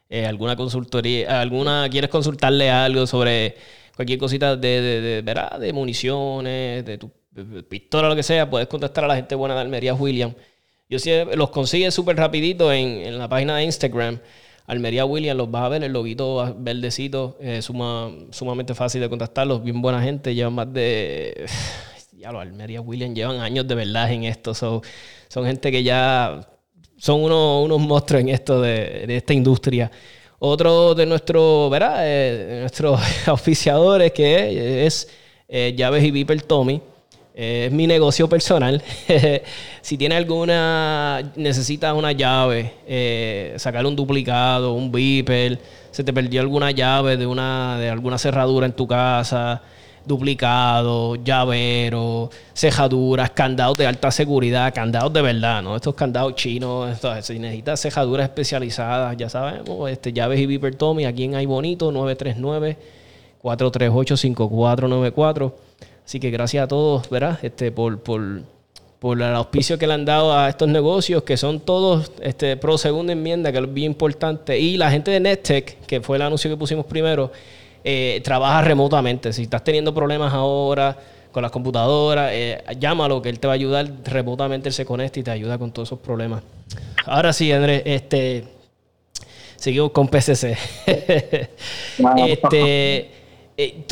[0.10, 3.56] eh, alguna consultoría, alguna, quieres consultarle algo sobre
[3.96, 7.12] cualquier cosita de, de, de, de municiones, de tu
[7.70, 10.34] pistola, lo que sea, puedes contactar a la gente buena de Almería William.
[10.90, 14.20] Yo sí, los consigues súper rapidito en, la página de Instagram.
[14.66, 19.64] Almería William, los vas a ver, el loguito verdecito, eh, suma, sumamente fácil de contactarlos,
[19.64, 21.46] bien buena gente, llevan más de...
[22.16, 24.82] Ya los Almería William llevan años de verdad en esto, son
[25.44, 26.48] gente que ya
[26.96, 29.92] son unos, monstruos en esto de, esta industria.
[30.40, 31.98] Otro de nuestros, ¿verdad?
[32.00, 32.98] Eh, nuestros
[33.28, 35.10] oficiadores que es,
[35.50, 36.82] eh, Llaves y Viper Tommy.
[37.36, 38.82] Eh, es mi negocio personal.
[39.82, 42.74] si tiene alguna, necesitas una llave,
[43.58, 45.60] sacar un duplicado, un Viper,
[45.92, 49.62] se te perdió alguna llave de, una, de alguna cerradura en tu casa,
[50.06, 55.76] duplicado, llavero, cejaduras, candados de alta seguridad, candados de verdad, ¿no?
[55.76, 61.26] Estos candados chinos, si necesitas cejaduras especializadas, ya sabemos, este, llaves y Viper Tommy, aquí
[61.26, 61.92] en Hay Bonito,
[63.44, 65.54] 939-438-5494.
[66.06, 67.40] Así que gracias a todos, ¿verdad?
[67.42, 68.42] Este, por, por,
[69.00, 72.78] por el auspicio que le han dado a estos negocios, que son todos este, pro
[72.78, 74.60] segunda enmienda, que es bien importante.
[74.60, 77.32] Y la gente de NetTech, que fue el anuncio que pusimos primero,
[77.84, 79.34] eh, trabaja remotamente.
[79.34, 80.98] Si estás teniendo problemas ahora
[81.32, 85.20] con las computadoras, eh, llámalo que él te va a ayudar remotamente, él se conecta
[85.20, 86.44] y te ayuda con todos esos problemas.
[87.06, 88.46] Ahora sí, Andrés, este,
[89.56, 90.58] seguimos con PCC.
[92.18, 93.23] este,
[93.58, 93.86] eh,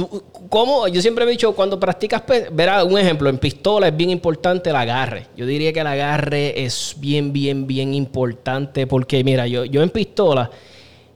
[0.49, 0.87] ¿cómo?
[0.87, 4.75] Yo siempre he dicho, cuando practicas, verá, un ejemplo, en pistola es bien importante el
[4.75, 5.27] agarre.
[5.37, 9.89] Yo diría que el agarre es bien, bien, bien importante porque, mira, yo, yo en
[9.89, 10.49] pistola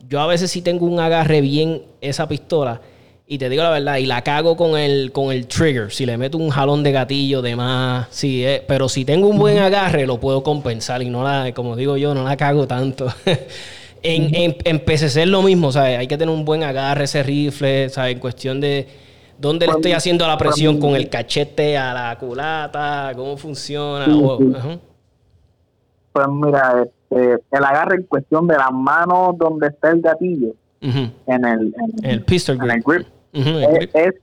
[0.10, 2.82] yo a veces sí tengo un agarre bien esa pistola.
[3.28, 5.92] Y te digo la verdad, y la cago con el, con el trigger.
[5.92, 8.08] Si le meto un jalón de gatillo de más.
[8.12, 11.02] Sí, eh, pero si tengo un buen agarre, lo puedo compensar.
[11.02, 13.12] Y no la, como digo yo, no la cago tanto.
[14.06, 15.98] en, en, PCC es lo mismo, ¿sabes?
[15.98, 18.14] Hay que tener un buen agarre ese rifle, ¿sabes?
[18.14, 18.88] En cuestión de
[19.38, 20.80] ¿Dónde le estoy haciendo la presión?
[20.80, 23.12] ¿Con el cachete a la culata?
[23.16, 24.06] ¿Cómo funciona?
[24.06, 24.54] Sí, O- sí.
[24.56, 24.80] ajá.
[26.14, 31.12] Pues mira, este, el agarre en cuestión de las manos donde está el gatillo, en
[31.46, 33.08] el, en, El pistol en el grip.
[33.34, 33.96] Ujú, el es, grip.
[33.96, 34.14] es,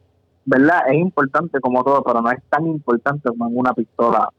[0.46, 0.80] ¿verdad?
[0.88, 4.30] Es importante como todo, pero no es tan importante como en una pistola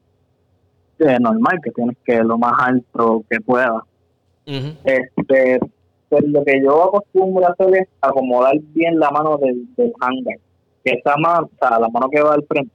[0.97, 3.39] eh, normal, que tienes que lo más alto que
[4.83, 5.59] Este,
[6.09, 10.39] pues lo que yo acostumbro a hacer es acomodar bien la mano del, del handguard,
[10.83, 12.71] que esa mano, o sea, la mano que va al frente,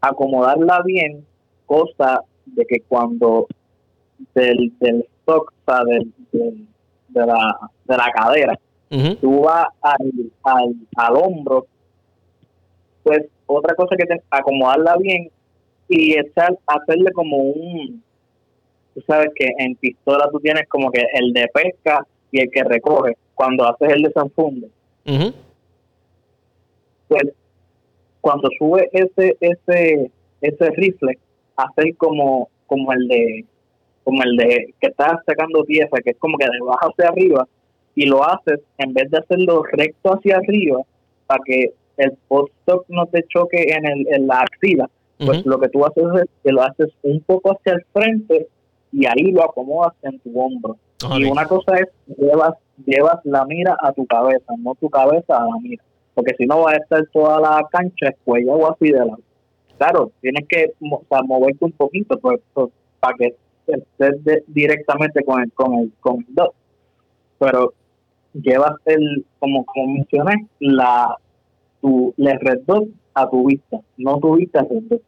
[0.00, 1.24] acomodarla bien,
[1.66, 3.46] cosa de que cuando
[4.34, 6.66] del, del stock, o sea, del, del-
[7.08, 8.58] de, la, de la cadera,
[8.90, 9.14] Ujú.
[9.16, 10.10] tú vas al,
[10.42, 11.66] al, al hombro,
[13.04, 15.30] pues otra cosa que te, acomodarla bien
[15.88, 18.02] y echar, hacerle como un,
[18.94, 22.62] tú sabes que en pistola tú tienes como que el de pesca y el que
[22.64, 24.68] recoge, cuando haces el desenfunde,
[25.06, 25.32] Ujú.
[27.08, 27.24] pues
[28.20, 31.18] cuando sube ese, ese, ese rifle,
[31.56, 33.44] hacer como, como el de,
[34.02, 37.46] como el de que estás sacando pieza, que es como que de abajo hacia arriba,
[37.94, 40.80] y lo haces en vez de hacerlo recto hacia arriba,
[41.26, 44.88] para que el post-stock no te choque en, el, en la axila,
[45.18, 48.48] pues lo que tú haces es que lo haces un poco hacia el frente
[48.94, 50.76] y ahí lo acomodas en tu hombro.
[51.18, 52.54] Y una cosa es, llevas,
[52.86, 55.82] llevas la mira a tu cabeza, no tu cabeza a la mira.
[56.14, 59.18] Porque si no va a estar toda la cancha escuella o así de lado.
[59.76, 62.70] Claro, tienes que o sea, moverte un poquito pues, pues,
[63.00, 63.34] para que
[63.66, 66.54] estés de- directamente con el, con el, con el dot.
[67.38, 67.74] Pero
[68.32, 71.16] llevas el, como, como mencioné, la
[71.80, 75.02] tu el red dot a tu vista, no tu vista al red dot.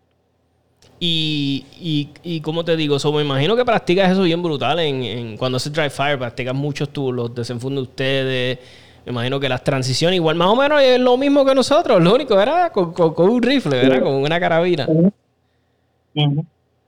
[0.99, 5.03] Y, y, y como te digo, so, me imagino que practicas eso bien brutal en,
[5.03, 8.59] en- cuando haces dry fire, practicas muchos tú, los desenfundes de ustedes.
[9.05, 12.03] Me imagino que las transiciones, igual más o menos es lo mismo que nosotros.
[12.03, 13.97] Lo único era con, con- con un rifle, ¿verdad?
[13.99, 14.03] Sí.
[14.03, 14.87] Con una carabina.
[14.89, 15.13] Ujú.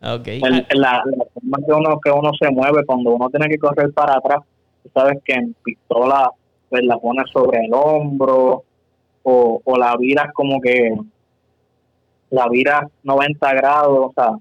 [0.03, 0.27] Ok.
[0.29, 3.93] el- la, la forma que uno que uno se mueve cuando uno tiene que correr
[3.93, 4.39] para atrás
[4.85, 6.31] tú sabes que en pistola
[6.71, 8.63] pues la pones sobre el hombro
[9.25, 10.93] o, o la viras como que
[12.31, 14.33] la viras 90 grados o sea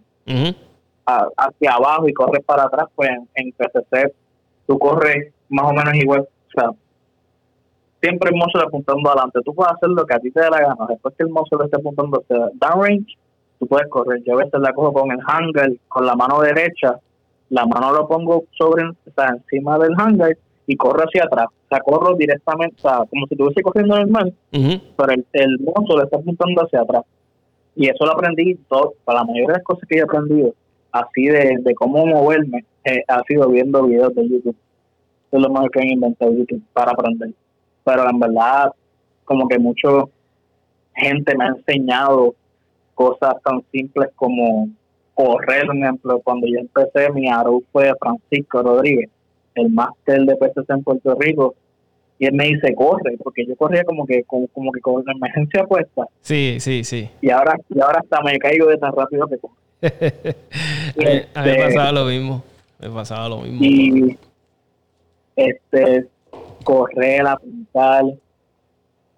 [1.05, 4.13] a- hacia abajo y corres para atrás pues en, en PCC
[4.67, 6.69] tú corres más o menos igual o sea
[8.01, 10.59] siempre el muzzle apuntando adelante tú puedes hacer lo que a ti te dé la
[10.61, 13.15] gana después que el muzzle esté apuntando hacia downrange
[13.59, 14.21] tú puedes correr.
[14.23, 16.99] Yo a veces la cojo con el hanger, con la mano derecha,
[17.49, 21.47] la mano lo pongo sobre, o sea, encima del hanger y corro hacia atrás.
[21.47, 24.79] O sea, corro directamente, o sea, como si estuviese corriendo normal, Ujú.
[24.95, 27.03] pero el, el monstruo le está apuntando hacia atrás.
[27.79, 30.55] Y eso lo aprendí, todo, para la mayoría de las cosas que he aprendido,
[30.91, 34.55] así de, de cómo moverme, eh, ha sido viendo videos de YouTube.
[35.27, 37.29] Eso es lo mejor que han inventado YouTube para aprender.
[37.83, 38.73] Pero en verdad,
[39.25, 39.89] como que mucha
[40.95, 42.33] gente me ha enseñado
[42.95, 44.69] cosas tan simples como
[45.13, 49.11] correr, por ejemplo, cuando yo empecé, mi aro fue Francisco Rodríguez,
[49.53, 51.53] el máster de PCC en Puerto Rico,
[52.19, 55.13] y él me dice, corre, porque yo corría como que como, como que con la
[55.13, 57.09] emergencia puesta, Sí, sí, sí.
[57.21, 59.55] y ahora y ahora hasta me caigo de tan rápido que corro.
[59.81, 59.87] a
[61.01, 62.43] mí me Este- pasaba lo mismo.
[62.79, 63.59] Me pasaba lo mismo.
[63.61, 64.17] Y
[65.35, 66.05] este
[66.63, 68.03] correr, apuntar,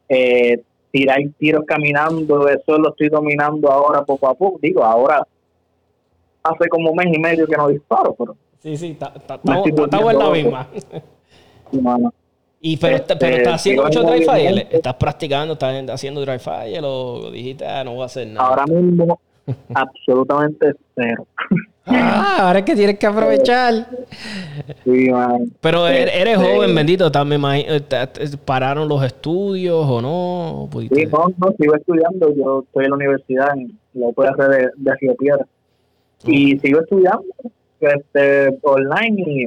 [0.08, 4.60] eh, tirar tiros caminando, eso lo estoy dominando ahora poco a poco.
[4.62, 5.26] Digo, ahora
[6.44, 10.30] hace como un mes y medio que no disparo, pero Sí, sí, estamos en la
[10.32, 10.68] misma.
[12.62, 14.68] Y pero, Este, pero estás haciendo sigo mucho en dry fire.
[14.70, 15.54] ¿Estás practicando?
[15.54, 16.82] ¿Estás haciendo dry fire?
[16.84, 18.48] ¿O dijiste, ah, no voy a hacer nada?
[18.50, 19.20] ahora mismo
[19.74, 21.26] absolutamente cero.
[21.86, 23.88] Ah, ahora es que tienes que aprovechar.
[24.84, 25.52] Sí, man.
[25.60, 27.12] Pero er- eres Este, joven, bendito.
[27.12, 27.42] También
[27.88, 30.68] te- ¿Pararon los estudios o no?
[30.70, 30.96] ¿Pudiste?
[30.96, 32.32] Sí, no, no, sigo estudiando.
[32.36, 35.46] Yo estoy en la universidad, en la UPR de, de Río Piedra.
[36.26, 37.24] Y sigo estudiando
[37.80, 39.46] este, online y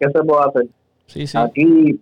[0.00, 0.66] ¿qué se puede hacer?
[1.08, 1.36] Sí, sí.
[1.36, 2.00] Aquí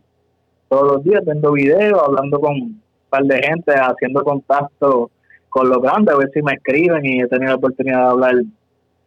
[0.71, 5.11] todos los días viendo videos, hablando con un par de gente, haciendo contacto
[5.49, 8.35] con los grandes, a ver si me escriben y he tenido la oportunidad de hablar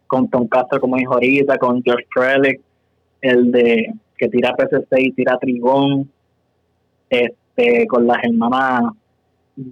[0.06, 2.60] con Tom Castro, como dijo ahorita, con George Trellick,
[3.22, 6.10] el de que tira PCC y tira Trigón,
[7.08, 8.92] este, con las hermanas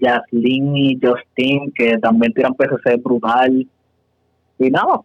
[0.01, 3.66] Jaslyn y Justin, que también tiran PCC brutal.
[4.59, 5.01] Y nada,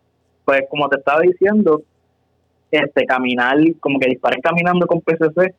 [0.46, 1.82] pues como te estaba diciendo,
[2.72, 5.54] este caminar, como que disparar caminando con PCC,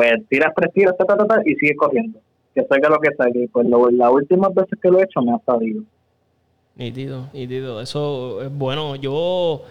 [0.00, 2.18] pues tiras tres tiros, ta, ta, ta, ta, y sigue corriendo.
[2.54, 3.38] Que salga lo que salga.
[3.38, 5.82] Y pues lo, las últimas veces que lo he hecho me ha salido.
[6.74, 7.82] Nítido, nítido.
[7.82, 8.96] Eso es bueno.
[8.96, 9.62] Yo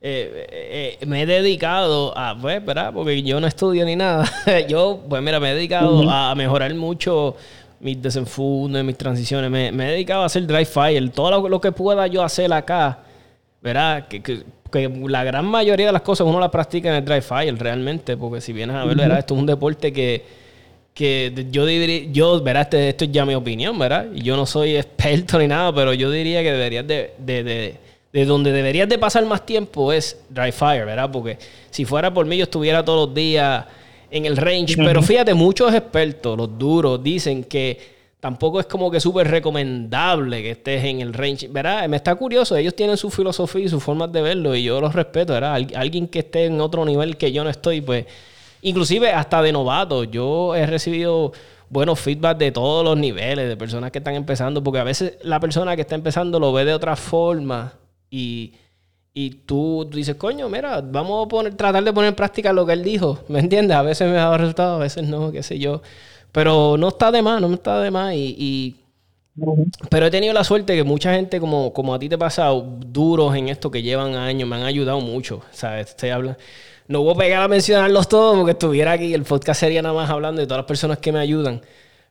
[0.00, 2.94] eh, eh, me he dedicado a, pues, ¿verdad?
[2.94, 4.24] Porque yo no estudio ni nada.
[4.68, 7.36] yo, pues mira, me he dedicado a mejorar mucho
[7.80, 9.50] mis desenfundos, mis transiciones.
[9.50, 11.10] Me, me he dedicado a hacer dry fire.
[11.10, 13.00] Todo lo, que pueda yo hacer acá,
[13.64, 14.06] ¿verdad?
[14.08, 14.44] Que, que,
[15.08, 18.40] la gran mayoría de las cosas uno las practica en el dry fire realmente, porque
[18.40, 20.22] si vienes a verlo, Esto es un deporte que,
[20.92, 22.62] que yo diría, yo, ¿verdad?
[22.62, 24.08] Este, esto es ya mi opinión, ¿verdad?
[24.14, 27.76] Y yo no soy experto ni nada, pero yo diría que deberías de, de, de,
[28.12, 31.10] de donde deberías de pasar más tiempo es dry fire, ¿verdad?
[31.10, 31.38] Porque
[31.70, 33.64] si fuera por mí yo estuviera todos los días
[34.10, 34.76] en el range.
[34.76, 37.93] Pero fíjate, muchos expertos, los duros, dicen que
[38.24, 41.46] tampoco es como que súper recomendable que estés en el range.
[41.48, 41.86] ¿Verdad?
[41.90, 44.94] Me está curioso, ellos tienen su filosofía y su forma de verlo y yo los
[44.94, 45.60] respeto, ¿verdad?
[45.74, 48.06] Alguien que esté en otro nivel que yo no estoy, pues,
[48.62, 51.32] inclusive hasta de novato, yo he recibido
[51.68, 55.38] buenos feedback de todos los niveles, de personas que están empezando, porque a veces la
[55.38, 57.74] persona que está empezando lo ve de otra forma
[58.08, 58.54] y
[59.16, 62.72] y tú, dices, coño, mira, vamos a poner, tratar de poner en práctica lo que
[62.72, 63.20] él dijo.
[63.28, 63.76] ¿Me entiendes?
[63.76, 65.82] A veces me ha dado resultados, a veces no, qué sé yo.
[66.34, 68.12] Pero no está de más, no está de más.
[68.12, 68.74] Y,
[69.88, 72.60] Pero he tenido la suerte que mucha gente, como, como a ti te ha pasado,
[72.60, 75.42] duros en esto que llevan años, me han ayudado mucho.
[75.52, 75.94] ¿Sabes?
[75.94, 76.36] Te habla.
[76.88, 79.14] No voy a pegar a mencionarlos todos porque estuviera aquí.
[79.14, 81.62] El podcast sería nada más hablando de todas las personas que me ayudan.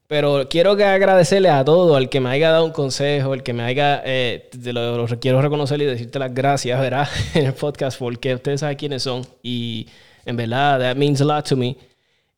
[0.08, 3.52] Pero quiero que agradecerle a todo, al que me haya dado un consejo, el que
[3.52, 7.10] me haya, eh, lo, quiero reconocer y decirte las gracias, ¿verdad?
[7.34, 9.88] en el podcast, porque ustedes saben quiénes son y
[10.26, 11.76] en verdad, that means a lot to me.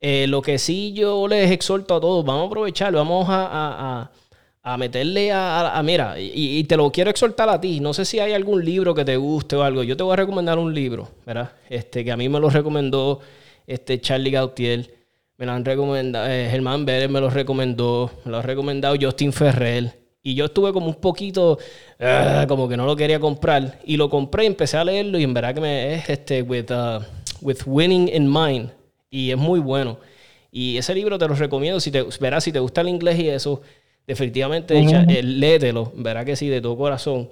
[0.08, 4.12] Eh, lo que sí yo les exhorto a todos, vamos a aprovecharlo, vamos a,
[4.62, 7.80] a, meterle a, mira, y, te lo quiero exhortar a ti.
[7.80, 9.82] No sé si hay algún libro que te guste o algo.
[9.82, 11.53] Yo te voy a recomendar un libro, ¿verdad?
[11.68, 13.20] Este, que a mí me lo recomendó
[13.66, 14.93] este Charlie Gautier.
[15.38, 19.34] Me lo han recomendado, eh, Germán Vélez me lo recomendó, me lo ha recomendado Justin
[19.34, 19.91] Ferrell.
[20.22, 21.58] Y yo estuve como un poquito,
[21.99, 23.80] ah, como que no lo quería comprar.
[23.86, 27.01] Y lo compré empecé a leerlo y en verdad que me es este, with, uh,
[27.41, 28.70] with winning in mind.
[29.16, 29.97] Y es muy bueno.
[30.51, 31.80] Y ese libro te lo recomiendo.
[31.80, 33.61] Si te, verás, si te gusta el inglés y eso,
[34.05, 35.93] definitivamente uh léetelo.
[35.95, 37.30] Verás que sí, de todo corazón.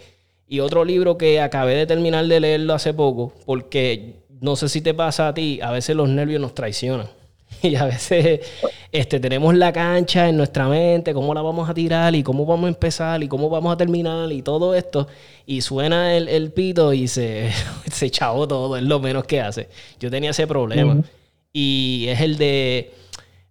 [0.48, 4.80] Y otro libro que acabé de terminar de leerlo hace poco, porque no sé si
[4.80, 7.10] te pasa a ti, a veces los nervios nos traicionan.
[7.62, 8.40] y a veces
[8.94, 12.68] este, tenemos la cancha en nuestra mente, cómo la vamos a tirar y cómo vamos
[12.68, 15.06] a empezar y cómo vamos a terminar y todo esto.
[15.46, 17.52] Y suena el, pito y se,
[17.92, 19.68] se echó todo, es lo menos que hace.
[20.00, 21.04] Yo tenía ese problema.
[21.54, 22.92] Y es el de,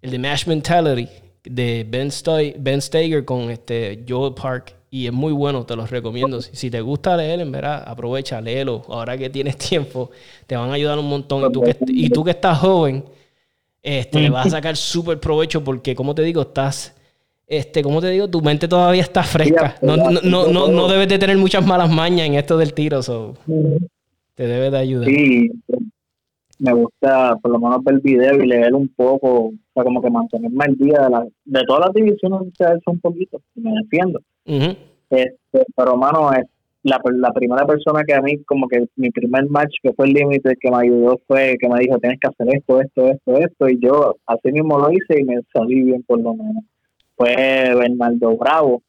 [0.03, 1.09] el de Mash Mentality
[1.45, 2.11] de Ben,
[2.59, 4.75] ben Steger con este Joel Park.
[4.91, 6.43] Y es muy bueno, te lo recomiendo.
[6.43, 8.83] Si, te gusta leer, en verdad, aprovecha, léelo.
[8.89, 10.11] Ahora que tienes tiempo,
[10.47, 11.49] te van a ayudar un montón.
[11.49, 13.05] Y tú que, y tú que estás joven,
[13.83, 16.95] este, le vas a sacar súper provecho porque, como te digo, estás,
[17.47, 19.77] este, como te digo, tu mente todavía está fresca.
[19.81, 23.35] No, no, no, no, debes de tener muchas malas mañas en esto del tiro, so.
[24.35, 25.09] te debe de ayudar.
[25.09, 25.51] Sí,
[26.63, 30.01] me gusta por lo menos ver el video y leer un poco, o sea, como
[30.01, 34.21] que mantenerme al día de, la, de todas las divisiones, se un poquito, me defiendo.
[35.11, 36.47] este, pero, mano, es,
[36.85, 40.13] la, la primera persona que a mí, como que mi primer match, que fue el
[40.13, 43.69] límite, que me ayudó fue que me dijo, tienes que hacer esto, esto, esto, esto,
[43.69, 46.63] y yo así mismo lo hice y me salí bien por lo menos.
[47.17, 47.35] Fue
[47.75, 48.83] Bernardo Bravo,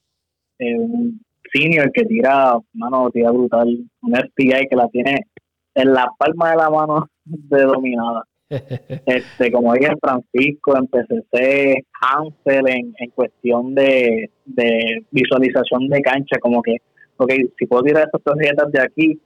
[0.59, 1.19] eh, un
[1.51, 3.67] senior que tira, mano, tira brutal,
[4.03, 5.25] un FBI que la tiene
[5.73, 8.23] en la palma de la mano de dominada.
[8.49, 16.37] este como dije Francisco en PCC Hansel en, en cuestión de, de visualización de cancha
[16.39, 16.77] como que
[17.17, 19.19] ok, si puedo tirar estas tarjetas de aquí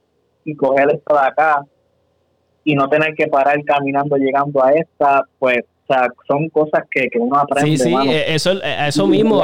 [0.44, 1.66] y coger esta de acá
[2.64, 7.08] y no tener que parar caminando llegando a esta, pues o sea, son cosas que,
[7.18, 7.78] uno aprende.
[7.78, 9.40] Sí, sí, eh, eso, eh, eso mismo.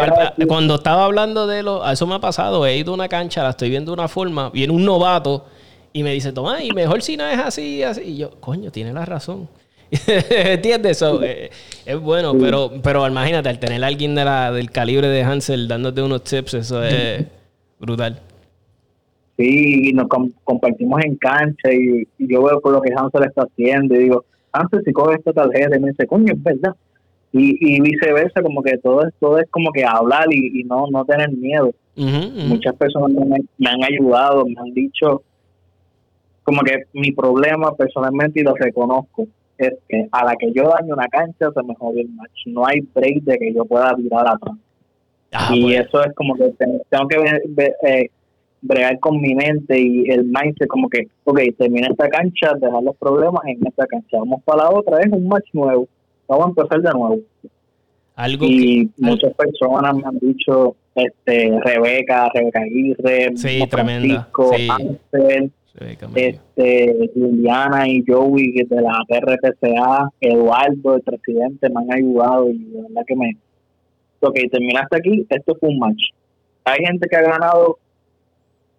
[0.47, 2.67] cuando estaba hablando de lo, eso me ha pasado.
[2.67, 5.47] He ido a una cancha, la estoy viendo de una forma, viene un novato
[5.97, 8.03] y me dice, toma, y mejor si no es así, así.
[8.03, 9.49] Y yo, coño, tiene la razón.
[10.09, 10.97] ¿Entiendes?
[10.97, 11.23] eso?
[11.23, 11.51] Eh,
[11.87, 15.69] es bueno, pero, pero imagínate, al tener a alguien de la, del calibre de Hansel
[15.69, 17.25] dándote unos tips, eso es
[17.79, 18.19] brutal.
[19.37, 20.09] Sí, nos
[20.43, 24.83] compartimos en cancha y, yo veo por lo que Hansel está haciendo y digo, Hansel,
[24.85, 26.75] si coge esta tarjeta y me dice, coño, es verdad.
[27.33, 31.31] Y, y viceversa, como que todo, todo es como que hablar y, no, no tener
[31.31, 31.71] miedo.
[31.95, 35.23] Muchas personas me, me, han ayudado, me han dicho,
[36.45, 39.27] como que mi problema personalmente, y lo reconozco,
[39.59, 42.47] es que a la que yo daño una cancha se me jode el match.
[42.47, 44.57] No hay break de que yo pueda tirar atrás.
[45.33, 45.81] Ah, y pues.
[45.81, 46.53] eso es como que
[46.89, 47.43] tengo que ver,
[47.87, 48.11] eh,
[48.63, 52.97] bregar con mi mente y el mindset como que, ok, termina esta cancha, dejar los
[52.97, 55.89] problemas en esta cancha, vamos para la otra, es un match nuevo,
[56.29, 57.19] vamos a empezar de nuevo.
[58.17, 64.29] Algo y muchas personas me han dicho, este, Rebeca, Rebeca Aguirre, sí, tremenda,
[66.15, 72.83] este, Juliana y Joey de la PRTCA, Eduardo, el presidente, me han ayudado y de
[72.83, 73.37] verdad que me,
[74.21, 76.03] ok, terminaste aquí, esto fue un match.
[76.65, 77.79] Hay gente que ha ganado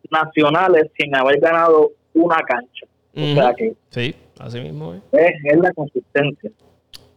[0.09, 2.85] nacionales sin haber ganado una cancha.
[3.17, 5.01] O sea que sí, así mismo es.
[5.13, 5.57] es.
[5.57, 6.51] la consistencia.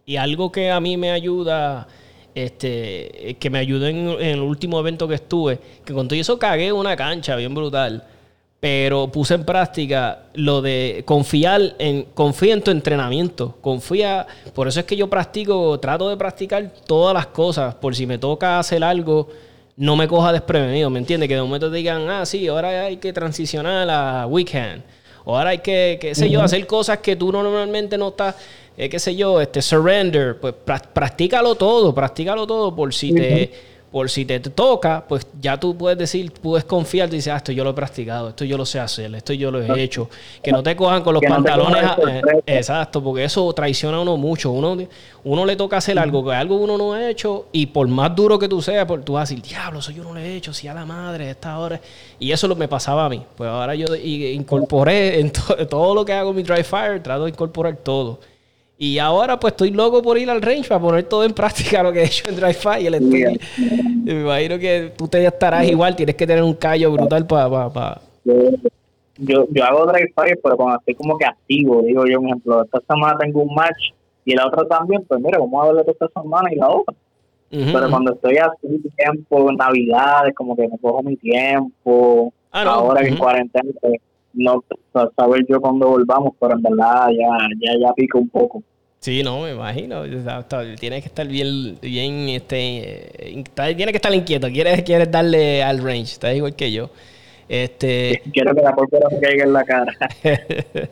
[0.06, 1.88] Y algo que a mí me ayuda,
[2.34, 6.72] este, que me ayudó en, el último evento que estuve, que con todo eso cagué
[6.72, 8.04] una cancha bien brutal,
[8.60, 14.80] pero puse en práctica lo de confiar en, confía en tu entrenamiento, confía, por eso
[14.80, 18.82] es que yo practico, trato de practicar todas las cosas, por si me toca hacer
[18.82, 19.28] algo,
[19.76, 21.28] no me coja desprevenido, ¿me entiendes?
[21.28, 24.82] Que de momento digan, ah, sí, ahora hay que transicionar a weekend.
[25.24, 28.34] O ahora hay que, qué sé yo, hacer cosas que tú normalmente no estás,
[28.76, 30.40] eh, qué sé yo, este surrender.
[30.40, 30.54] Pues
[30.92, 33.52] practícalo todo, practícalo todo por si te
[33.90, 37.64] por si te toca, pues ya tú puedes decir, puedes confiar, dices, ah, esto yo
[37.64, 40.10] lo he practicado, esto yo lo sé hacer, esto yo lo he hecho.
[40.42, 41.84] Que no te cojan con los pantalones.
[42.06, 44.50] Eh, exacto, porque eso traiciona a uno mucho.
[44.50, 44.76] Uno,
[45.24, 48.38] uno le toca hacer algo, que algo uno no ha hecho, y por más duro
[48.38, 50.68] que tú seas, tú vas a decir, diablo, eso yo no lo he hecho, si
[50.68, 51.80] a la madre, esta hora.
[52.18, 53.22] Y eso lo me pasaba a mí.
[53.36, 55.32] Pues ahora yo incorporé en
[55.70, 58.20] todo lo que hago en mi dry fire, trato de incorporar todo.
[58.80, 61.92] Y ahora pues estoy loco por ir al range para poner todo en práctica lo
[61.92, 63.00] que he hecho en Dry Fire.
[63.00, 67.68] Me imagino que tú te estarás igual, tienes que tener un callo brutal para...
[67.70, 72.62] Pa, Yo, yo hago Fire, pero cuando estoy como que activo, digo yo, por ejemplo,
[72.62, 73.90] esta semana tengo un match
[74.24, 76.94] y la otra también, pues mira, vamos a verlo esta semana y la otra.
[77.50, 83.08] Pero cuando estoy así, tiempo, navidades, como que me cojo mi tiempo, ah, ahora que
[83.08, 84.00] en cuarentena, pues,
[84.34, 84.64] no
[85.16, 88.62] saber yo cuando volvamos, pero en verdad ya, ya, ya pico un poco.
[89.00, 90.02] Sí, no, me imagino.
[90.78, 94.48] Tienes que estar bien, bien, este, tienes que estar inquieto.
[94.48, 96.12] Quieres, quieres darle al range.
[96.12, 96.90] Estás igual que yo.
[97.48, 98.22] Este.
[98.32, 99.96] Quiero que la pólvora me caiga en la cara.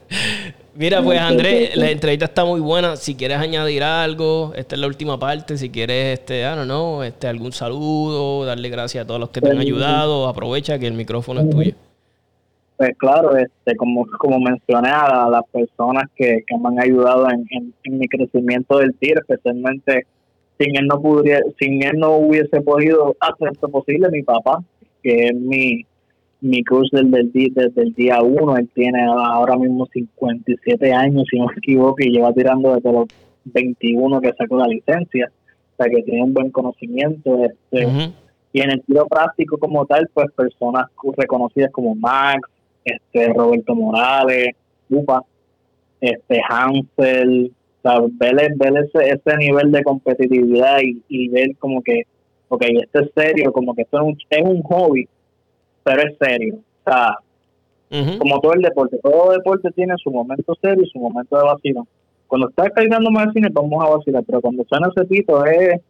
[0.77, 2.97] Mira, pues Andrés, la entrevista está muy buena.
[2.97, 5.57] Si quieres añadir algo, esta es la última parte.
[5.57, 9.41] Si quieres, este, I don't know, este, algún saludo, darle gracias a todos los que
[9.41, 11.75] te han ayudado, aprovecha que el micrófono es tuyo.
[12.77, 18.07] Pues claro, este, como, como mencioné a, las personas que, me han ayudado en, mi
[18.07, 20.07] crecimiento del TIR, especialmente
[20.59, 24.63] sin él no pudiera, sin él no hubiese podido hacer esto posible, mi papá,
[25.03, 25.87] que es mi,
[26.41, 31.39] mi coach desde el, desde el día uno, él tiene ahora mismo 57 años, si
[31.39, 33.07] no me equivoco, y lleva tirando desde los
[33.45, 37.45] 21 que sacó la licencia, o sea que tiene un buen conocimiento.
[37.45, 38.13] Este,
[38.53, 42.49] Y en el tiro práctico como tal, pues personas reconocidas como Max,
[42.87, 44.55] este Roberto Morales,
[44.89, 45.23] Upa,
[46.01, 47.53] este Hansel,
[48.13, 50.79] ver, ese, ese nivel de competitividad
[51.09, 52.03] y, ver como que,
[52.49, 55.09] ok, esto es serio, como que esto es un, es un hobby,
[55.85, 56.57] pero es serio.
[56.85, 57.17] O sea,
[58.19, 61.87] como todo el deporte, todo deporte tiene su momento serio y su momento de vacilo.
[62.27, 65.81] Cuando estás cargando más cine, vamos a vacilar, pero cuando suena ese pito es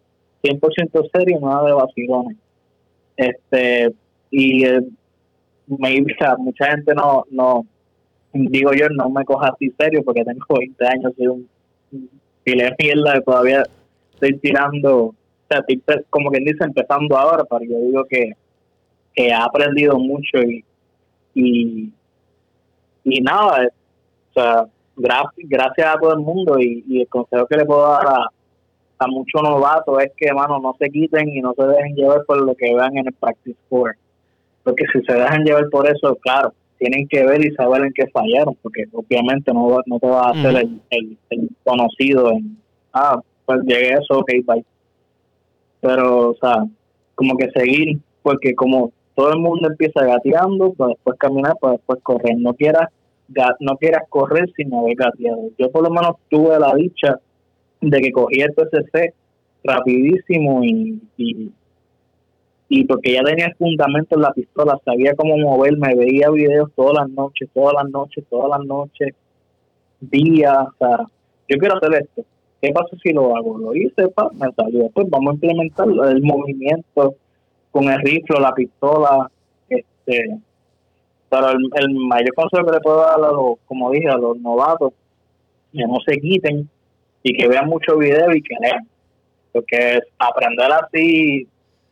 [0.43, 2.37] 100% serio, nada de vacilones.
[3.17, 3.95] Este,
[4.31, 4.83] y eh,
[5.67, 7.67] mucha gente no, no,
[8.33, 11.49] digo yo, no me coja así serio porque tengo 20 años, soy un
[12.45, 13.63] pile de mierda todavía
[14.13, 15.15] estoy tirando, o
[15.49, 15.65] sea,
[16.11, 18.33] como quien dice, empezando ahora, pero yo digo que,
[19.15, 20.65] que he aprendido mucho y,
[21.35, 21.93] y,
[23.05, 23.69] y nada,
[24.31, 28.31] o sea, gracias a todo el mundo y, el consejo que le puedo dar a,
[28.99, 32.41] a muchos novatos es que, hermano, no se quiten y no se dejen llevar por
[32.41, 33.97] lo que vean en el practice board
[34.67, 38.09] porque si se dejan llevar por eso, claro, tienen que ver y saber en qué
[38.09, 42.59] fallaron, porque obviamente no, no te va a hacer el, conocido en,
[42.93, 44.65] ah, pues llegué a eso, ok, bye.
[45.81, 46.65] Pero, o sea,
[47.15, 52.01] como que seguir, porque como todo el mundo empieza gateando, pues después caminar, pues después
[52.03, 52.37] correr.
[52.37, 52.89] No quieras,
[53.61, 55.49] no quieras correr sin haber gateado.
[55.59, 57.21] Yo por lo menos tuve la dicha
[57.81, 59.15] de que cogí el PCC
[59.63, 61.53] rapidísimo y, y
[62.69, 66.95] y porque ya tenía el fundamento en la pistola, sabía cómo moverme, veía videos todas
[66.95, 69.15] las noches, todas las noches, todas las noches,
[70.01, 70.99] días, o sea,
[71.49, 72.25] yo quiero hacer esto.
[72.61, 73.59] ¿Qué pasa si lo hago?
[73.59, 74.85] Lo hice, pa, me salió.
[74.85, 77.15] Después vamos a implementar el movimiento
[77.71, 79.31] con el rifle, la pistola,
[79.69, 80.39] este,
[81.29, 84.93] pero el, mayor consejo que le puedo dar a los, como dije, a los novatos,
[85.73, 86.69] que no se quiten
[87.23, 88.89] y que vean muchos videos y que lean.
[89.53, 91.47] Porque aprender así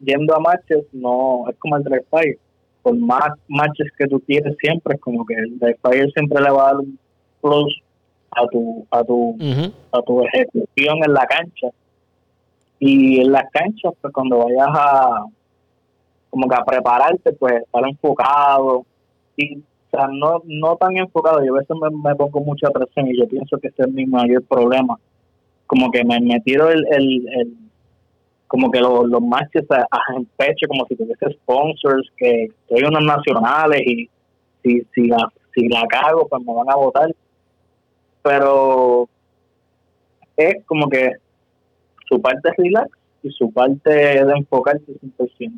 [0.04, 2.38] yendo a matches no es como el Drive Fire.
[2.82, 6.50] Por más matches que tú tienes siempre, es como que el Drive Fire siempre le
[6.50, 6.98] va a dar un
[7.40, 7.80] plus
[8.30, 9.36] a tu, a tu,
[9.92, 11.68] a tu ejecución en la cancha.
[12.78, 15.24] Y en las canchas, pues cuando vayas a
[16.30, 18.84] como que a prepararte, pues estar enfocado.
[19.36, 21.44] Y, o sea, no, no tan enfocado.
[21.44, 24.42] Yo a veces me, pongo mucha presión y yo pienso que ese es mi mayor
[24.42, 24.98] problema.
[25.66, 27.63] Como que me, me tiro el, el
[28.46, 32.82] como que los, los matches a, a en pecho, como si tuviese sponsors, que soy
[32.84, 34.08] unos nacionales y
[34.62, 37.14] si, si, la, si la cago, pues me van a votar.
[38.22, 39.08] Pero
[40.36, 41.12] es como que
[42.08, 42.90] su parte es relax
[43.22, 44.84] y su parte de enfocarse
[45.18, 45.52] 100%.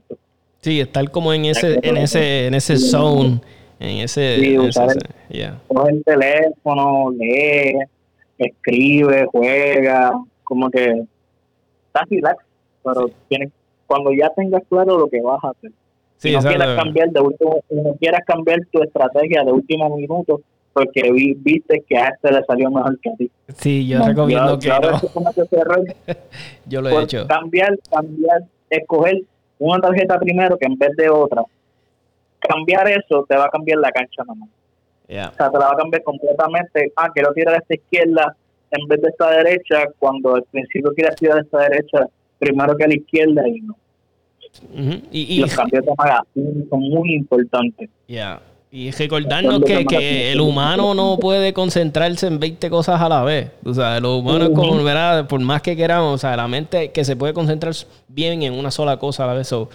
[0.60, 3.40] Sí, estar como en ese, en ese, en ese zone,
[3.78, 5.60] en ese, Sí, en usar ese- el- yeah.
[5.68, 7.78] coge el teléfono, lee,
[8.38, 10.12] escribe, juega,
[10.42, 11.04] como que
[11.86, 12.44] está relax,
[12.86, 13.50] pero tienes,
[13.86, 15.72] cuando ya tengas claro lo que vas a hacer,
[16.18, 19.94] Sí, y no quieras cambiar de último, y no quieras cambiar tu estrategia de último
[19.96, 20.40] minuto
[20.72, 23.30] porque vi- viste que a este le salió mejor que a ti.
[23.56, 25.60] Sí, yo No, recomiendo yo- que yo no.
[25.60, 25.84] error
[26.66, 27.26] Yo lo he hecho.
[27.26, 29.22] cambiar, cambiar, escoger
[29.58, 31.42] una tarjeta primero que en vez de otra.
[32.40, 34.48] Cambiar eso te va a cambiar la cancha nada más.
[35.08, 35.28] Yeah.
[35.32, 36.92] O sea, te la va a cambiar completamente.
[36.96, 38.36] Ah, quiero tirar a esta izquierda
[38.70, 42.06] en vez de esta derecha, cuando al principio quieres tirar a esta derecha
[42.38, 43.76] primero que a la izquierda y no.
[45.12, 47.90] Y, Y y, los cambios de son muy importantes.
[48.06, 48.40] yeah.
[48.70, 53.50] y recordarnos que, que el humano no puede concentrarse en 20 cosas a la vez.
[53.64, 54.82] O sea, lo humano es como.
[54.82, 55.26] ¿verdad?
[55.26, 57.74] Por más que queramos, o sea, la mente que se puede concentrar
[58.08, 59.48] bien en una sola cosa a la vez.
[59.48, 59.68] So,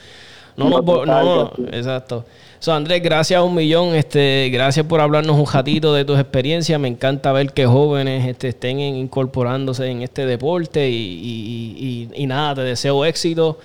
[0.58, 2.26] no, No, nos no, exacto.
[2.62, 3.96] So, Andrés, gracias un millón.
[3.96, 6.80] Este, gracias por hablarnos un ratito de tus experiencias.
[6.80, 12.28] Me encanta ver que jóvenes este, estén incorporándose en este deporte y, y- y- y
[12.28, 13.58] nada, te deseo éxito.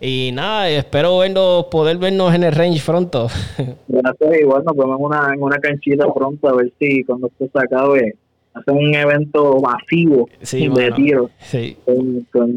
[0.00, 3.26] Y nada, espero vernos, poder vernos en el range pronto.
[3.88, 7.46] Gracias, igual nos vemos en una, en una canchita pronto a ver si cuando esto
[7.52, 8.14] se acabe
[8.54, 12.54] hacen un evento masivo Sí, de tiro sí, con, con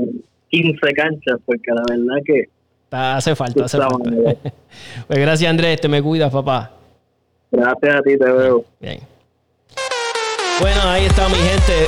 [0.49, 2.43] 15 canchas, porque la verdad que
[2.87, 4.09] está- hace falta, hace falta.
[5.07, 5.79] Pues gracias, Andrés.
[5.81, 6.71] Te me cuidas, papá.
[7.51, 8.63] gracias a ti te veo.
[8.79, 8.99] Bien.
[10.59, 11.87] Bueno, ahí está mi gente.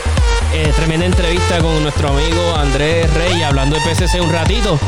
[0.54, 4.80] Eh, tremenda entrevista con nuestro amigo Andrés Rey hablando de PCC un ratito.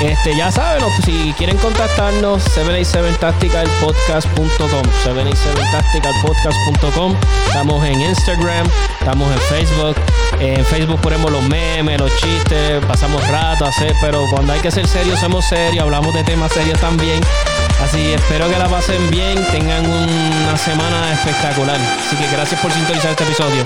[0.00, 7.14] Este, ya saben, si quieren contactarnos, 787tacticalpodcast.com 787tacticalpodcast.com
[7.46, 8.68] Estamos en Instagram,
[9.00, 9.96] estamos en Facebook.
[10.38, 14.86] En Facebook ponemos los memes, los chistes, pasamos rato, hacer, pero cuando hay que ser
[14.86, 17.22] serios, somos serios, hablamos de temas serios también.
[17.82, 21.76] Así espero que la pasen bien, tengan una semana espectacular.
[21.76, 23.64] Así que gracias por sintonizar este episodio.